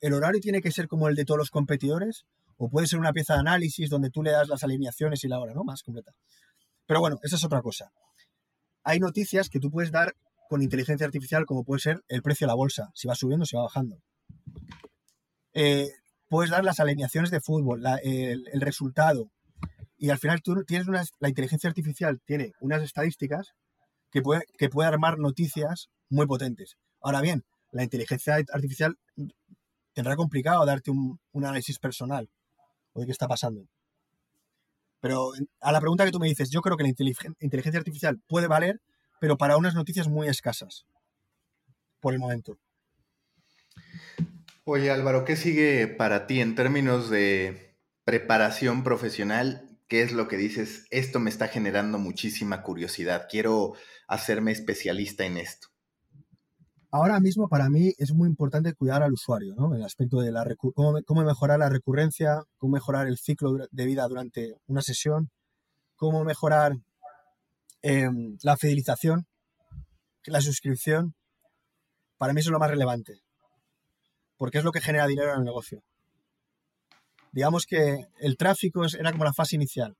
¿el 0.00 0.12
horario 0.14 0.40
tiene 0.40 0.62
que 0.62 0.70
ser 0.70 0.88
como 0.88 1.08
el 1.08 1.16
de 1.16 1.24
todos 1.24 1.38
los 1.38 1.50
competidores? 1.50 2.24
¿O 2.56 2.70
puede 2.70 2.86
ser 2.86 2.98
una 2.98 3.12
pieza 3.12 3.34
de 3.34 3.40
análisis 3.40 3.90
donde 3.90 4.10
tú 4.10 4.22
le 4.22 4.30
das 4.30 4.48
las 4.48 4.64
alineaciones 4.64 5.22
y 5.24 5.28
la 5.28 5.38
hora, 5.38 5.52
¿no? 5.52 5.64
Más 5.64 5.82
completa. 5.82 6.12
Pero 6.86 7.00
bueno, 7.00 7.18
esa 7.22 7.36
es 7.36 7.44
otra 7.44 7.60
cosa. 7.60 7.90
Hay 8.82 9.00
noticias 9.00 9.50
que 9.50 9.58
tú 9.58 9.70
puedes 9.70 9.90
dar 9.90 10.14
con 10.48 10.62
inteligencia 10.62 11.04
artificial, 11.04 11.44
como 11.44 11.64
puede 11.64 11.80
ser 11.80 12.04
el 12.08 12.22
precio 12.22 12.46
de 12.46 12.52
la 12.52 12.54
bolsa, 12.54 12.90
si 12.94 13.08
va 13.08 13.14
subiendo 13.14 13.44
si 13.44 13.56
va 13.56 13.64
bajando. 13.64 13.98
Eh, 15.52 15.88
puedes 16.28 16.50
dar 16.50 16.64
las 16.64 16.80
alineaciones 16.80 17.30
de 17.30 17.40
fútbol, 17.40 17.82
el, 18.02 18.60
resultado. 18.60 19.30
Y 19.98 20.10
al 20.10 20.18
final 20.18 20.42
tú 20.42 20.64
tienes 20.64 20.86
la 21.18 21.28
inteligencia 21.28 21.68
artificial 21.68 22.20
tiene 22.24 22.52
unas 22.60 22.82
estadísticas 22.82 23.54
que 24.10 24.22
puede, 24.22 24.44
que 24.58 24.68
puede 24.68 24.88
armar 24.88 25.18
noticias 25.18 25.88
muy 26.08 26.26
potentes. 26.26 26.76
Ahora 27.00 27.20
bien, 27.20 27.44
la 27.70 27.82
inteligencia 27.82 28.36
artificial 28.52 28.96
tendrá 29.92 30.16
complicado 30.16 30.64
darte 30.66 30.90
un, 30.90 31.18
análisis 31.34 31.78
personal 31.78 32.28
o 32.92 33.00
de 33.00 33.06
qué 33.06 33.12
está 33.12 33.26
pasando. 33.28 33.66
Pero 35.00 35.32
a 35.60 35.72
la 35.72 35.80
pregunta 35.80 36.04
que 36.04 36.10
tú 36.10 36.18
me 36.18 36.28
dices, 36.28 36.50
yo 36.50 36.60
creo 36.62 36.76
que 36.76 36.82
la 36.82 36.88
inteligencia 36.88 37.78
artificial 37.78 38.20
puede 38.26 38.46
valer, 38.46 38.80
pero 39.20 39.36
para 39.36 39.56
unas 39.56 39.74
noticias 39.74 40.08
muy 40.08 40.28
escasas, 40.28 40.86
por 42.00 42.12
el 42.12 42.18
momento. 42.20 42.58
Oye 44.64 44.90
Álvaro, 44.90 45.24
¿qué 45.24 45.36
sigue 45.36 45.86
para 45.86 46.26
ti 46.26 46.40
en 46.40 46.54
términos 46.54 47.08
de 47.08 47.76
preparación 48.04 48.82
profesional? 48.82 49.75
¿Qué 49.88 50.02
es 50.02 50.12
lo 50.12 50.28
que 50.28 50.36
dices? 50.36 50.86
Esto 50.90 51.20
me 51.20 51.30
está 51.30 51.48
generando 51.48 51.98
muchísima 51.98 52.62
curiosidad. 52.62 53.26
Quiero 53.30 53.74
hacerme 54.08 54.52
especialista 54.52 55.24
en 55.24 55.36
esto 55.36 55.68
ahora 56.96 57.20
mismo 57.20 57.48
para 57.48 57.68
mí 57.68 57.92
es 57.98 58.12
muy 58.12 58.28
importante 58.28 58.74
cuidar 58.74 59.02
al 59.02 59.12
usuario, 59.12 59.54
¿no? 59.54 59.74
El 59.74 59.82
aspecto 59.82 60.20
de 60.20 60.32
la 60.32 60.44
cómo, 60.56 60.98
cómo, 61.04 61.22
mejorar 61.22 61.58
la 61.58 61.68
recurrencia, 61.68 62.42
cómo 62.56 62.74
mejorar 62.74 63.06
el 63.06 63.18
ciclo 63.18 63.52
de 63.70 63.84
vida 63.84 64.06
durante 64.08 64.54
una 64.66 64.80
sesión, 64.82 65.30
cómo 65.96 66.24
mejorar 66.24 66.72
em, 67.82 68.36
la 68.42 68.56
fidelización, 68.56 69.26
la 70.24 70.40
suscripción. 70.40 71.14
Para 72.18 72.32
mí 72.32 72.40
eso 72.40 72.48
es 72.48 72.52
lo 72.52 72.58
más 72.58 72.70
relevante, 72.70 73.20
porque 74.38 74.58
es 74.58 74.64
lo 74.64 74.72
que 74.72 74.80
genera 74.80 75.06
dinero 75.06 75.32
en 75.32 75.40
el 75.40 75.44
negocio. 75.44 75.82
Digamos 77.36 77.66
que 77.66 78.06
el 78.18 78.38
tráfico 78.38 78.86
era 78.98 79.12
como 79.12 79.24
la 79.24 79.34
fase 79.34 79.56
inicial. 79.56 79.94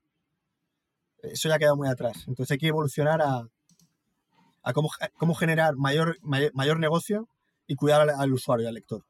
Eso 1.22 1.50
ya 1.50 1.56
ha 1.56 1.58
quedado 1.58 1.76
muy 1.76 1.86
atrás. 1.86 2.24
Entonces 2.26 2.52
hay 2.52 2.56
que 2.56 2.68
evolucionar 2.68 3.20
a, 3.20 4.72
cómo, 4.72 5.34
generar 5.34 5.76
mayor, 5.76 6.16
mayor, 6.22 6.80
negocio 6.80 7.28
y 7.66 7.74
cuidar 7.74 8.08
al, 8.08 8.32
usuario, 8.32 8.68
al 8.68 8.72
lector. 8.72 9.04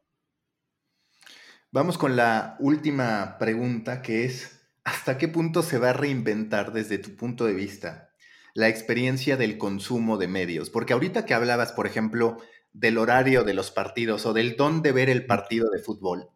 Vamos 1.71 1.99
con 1.99 2.17
la 2.17 2.57
última 2.59 3.39
pregunta 3.39 4.03
que 4.03 4.25
es, 4.25 4.61
¿hasta 4.83 5.19
qué 5.19 5.29
punto 5.29 5.63
se 5.63 5.79
va 5.79 5.91
a 5.91 5.93
reinventar 5.93 6.73
desde 6.73 6.99
tu 6.99 7.15
punto 7.15 7.45
de 7.45 7.55
vista 7.55 8.11
la 8.55 8.67
experiencia 8.67 9.37
del 9.37 9.57
consumo 9.57 10.19
de 10.19 10.27
medios? 10.27 10.69
Porque 10.69 10.95
ahorita 10.95 11.27
que 11.27 11.35
hablabas, 11.35 11.71
por 11.71 11.87
ejemplo, 11.87 12.39
del 12.73 12.99
horario 12.99 13.45
de 13.45 13.55
los 13.55 13.71
partidos 13.71 14.27
o 14.27 14.33
del 14.33 14.57
don 14.57 14.83
de 14.83 14.91
ver 14.91 15.11
el 15.11 15.27
partido 15.27 15.71
de 15.71 15.79
fútbol, 15.79 16.33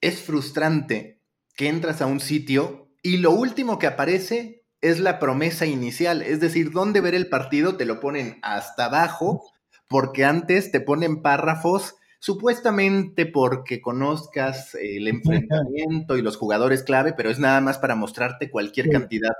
es 0.00 0.20
frustrante 0.20 1.20
que 1.56 1.68
entras 1.68 2.00
a 2.02 2.06
un 2.06 2.20
sitio 2.20 2.90
y 3.02 3.18
lo 3.18 3.32
último 3.32 3.78
que 3.78 3.86
aparece 3.86 4.64
es 4.80 5.00
la 5.00 5.18
promesa 5.18 5.66
inicial, 5.66 6.22
es 6.22 6.40
decir, 6.40 6.70
dónde 6.70 7.00
ver 7.00 7.14
el 7.14 7.28
partido 7.28 7.76
te 7.76 7.84
lo 7.84 7.98
ponen 8.00 8.38
hasta 8.42 8.84
abajo, 8.84 9.42
porque 9.88 10.24
antes 10.24 10.70
te 10.70 10.80
ponen 10.80 11.22
párrafos 11.22 11.96
supuestamente 12.20 13.26
porque 13.26 13.80
conozcas 13.80 14.74
el 14.74 15.08
enfrentamiento 15.08 16.16
y 16.16 16.22
los 16.22 16.36
jugadores 16.36 16.82
clave, 16.82 17.12
pero 17.12 17.30
es 17.30 17.38
nada 17.38 17.60
más 17.60 17.78
para 17.78 17.94
mostrarte 17.94 18.50
cualquier 18.50 18.90
cantidad 18.90 19.34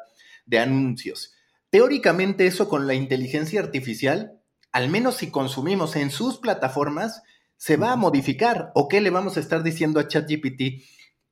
de 0.46 0.58
anuncios. 0.58 1.34
Teóricamente 1.70 2.46
eso 2.46 2.68
con 2.68 2.86
la 2.86 2.94
inteligencia 2.94 3.60
artificial, 3.60 4.40
al 4.72 4.88
menos 4.88 5.16
si 5.16 5.30
consumimos 5.30 5.96
en 5.96 6.10
sus 6.10 6.38
plataformas, 6.38 7.22
se 7.58 7.76
va 7.76 7.92
a 7.92 7.96
modificar. 7.96 8.72
¿O 8.74 8.88
qué 8.88 9.02
le 9.02 9.10
vamos 9.10 9.36
a 9.36 9.40
estar 9.40 9.62
diciendo 9.62 10.00
a 10.00 10.08
ChatGPT? 10.08 10.82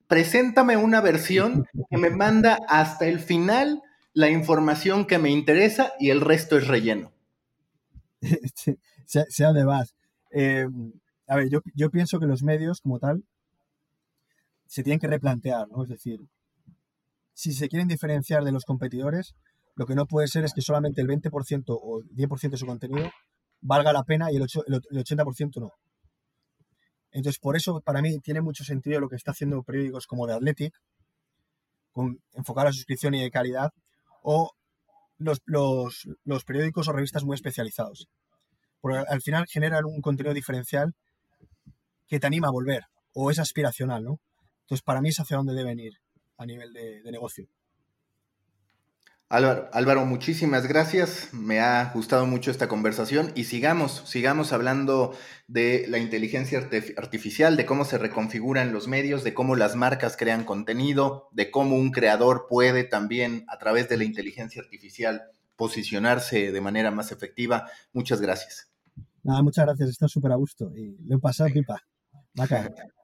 Preséntame 0.07 0.77
una 0.77 1.01
versión 1.01 1.65
que 1.89 1.97
me 1.97 2.11
manda 2.11 2.59
hasta 2.69 3.07
el 3.07 3.21
final 3.21 3.83
la 4.13 4.29
información 4.29 5.07
que 5.07 5.19
me 5.19 5.31
interesa 5.31 5.93
y 5.99 6.11
el 6.11 6.21
resto 6.21 6.59
es 6.59 6.67
relleno. 6.67 7.13
sea, 9.07 9.53
de 9.53 9.65
más. 9.65 9.95
Em, 10.31 10.93
a 11.29 11.37
ver, 11.37 11.49
yo, 11.51 11.91
pienso 11.91 12.19
que 12.19 12.27
los 12.27 12.43
medios 12.43 12.81
como 12.81 12.99
tal 12.99 13.25
se 14.67 14.83
tienen 14.83 14.99
que 14.99 15.07
replantear, 15.07 15.69
¿no? 15.69 15.85
Es 15.85 15.89
decir, 15.89 16.21
si 17.35 17.53
se 17.53 17.69
quieren 17.69 17.89
diferenciar 17.89 18.43
de 18.43 18.53
los 18.53 18.65
competidores, 18.65 19.35
lo 19.75 19.87
que 19.87 19.95
no 19.95 20.07
puede 20.07 20.29
ser 20.29 20.45
es 20.45 20.55
que 20.55 20.63
solamente 20.63 21.01
el 21.01 21.09
20% 21.09 21.65
o 21.69 22.03
10% 22.03 22.51
de 22.51 22.57
su 22.57 22.67
contenido 22.67 23.11
valga 23.61 23.93
la 23.93 24.03
pena 24.05 24.33
y 24.33 24.37
el, 24.37 24.43
80% 24.43 25.61
no. 25.61 25.73
Entonces, 27.17 27.39
por 27.39 27.57
eso 27.57 27.81
para 27.81 28.03
mí 28.03 28.19
tiene 28.19 28.43
mucho 28.43 28.63
sentido 28.63 29.01
lo 29.01 29.09
que 29.09 29.17
está 29.17 29.31
haciendo 29.31 29.63
periódicos 29.63 30.07
como 30.07 30.27
The 30.27 30.35
Athletic, 30.35 30.75
con 31.91 32.21
enfocar 32.35 32.67
la 32.67 32.73
suscripción 32.75 33.15
y 33.15 33.23
de 33.23 33.31
calidad, 33.31 33.73
o 34.23 34.53
los, 35.17 35.41
los, 35.47 36.45
periódicos 36.45 36.89
o 36.89 36.93
revistas 36.93 37.25
muy 37.25 37.35
especializados. 37.35 38.07
Porque 38.83 38.99
al 39.09 39.23
final 39.23 39.47
generan 39.49 39.87
un 39.87 40.03
contenido 40.03 40.35
diferencial 40.35 40.95
que 42.07 42.21
te 42.21 42.27
anima 42.27 42.49
a 42.49 42.53
volver 42.53 42.83
o 43.15 43.31
es 43.31 43.39
aspiracional, 43.39 44.05
¿no? 44.05 44.21
Entonces, 44.65 44.83
para 44.83 45.01
mí 45.01 45.09
es 45.09 45.19
hacia 45.19 45.39
dónde 45.39 45.55
deben 45.55 45.81
ir 45.81 45.95
a 46.37 46.45
nivel 46.45 46.71
de 46.75 47.11
negocio. 47.11 47.49
Álvaro, 49.29 50.07
muchísimas 50.07 50.69
gracias. 50.69 51.31
Me 51.33 51.59
ha 51.59 51.91
gustado 51.93 52.27
mucho 52.27 52.53
esta 52.53 52.69
conversación 52.69 53.33
y 53.35 53.45
sigamos, 53.45 54.03
sigamos 54.07 54.53
hablando 54.53 55.17
de 55.49 55.87
la 55.89 55.99
inteligencia 55.99 56.69
artificial, 56.97 57.57
de 57.57 57.67
cómo 57.67 57.85
se 57.85 57.99
reconfiguran 57.99 58.73
los 58.73 58.87
medios, 58.87 59.25
de 59.25 59.35
cómo 59.35 59.57
las 59.57 59.75
marcas 59.75 60.17
crean 60.17 60.45
contenido, 60.45 61.29
de 61.33 61.51
cómo 61.51 61.75
un 61.75 61.91
creador 61.91 62.47
puede 62.49 62.85
también 62.85 63.45
a 63.49 63.59
través 63.59 63.89
de 63.89 63.97
la 63.97 64.05
inteligencia 64.05 64.63
artificial 64.63 65.23
posicionarse 65.57 66.53
de 66.53 66.61
manera 66.61 66.93
más 66.93 67.11
efectiva. 67.11 67.69
Muchas 67.93 68.21
gracias. 68.21 68.71
Nada, 69.25 69.43
muchas 69.43 69.67
gracias. 69.67 69.91
Está 69.91 70.07
súper 70.07 70.31
a 70.31 70.37
gusto 70.37 70.71
y 70.77 70.97
le 71.05 71.17
he 71.17 71.19
pasado 71.19 71.51
pipa. 71.53 71.83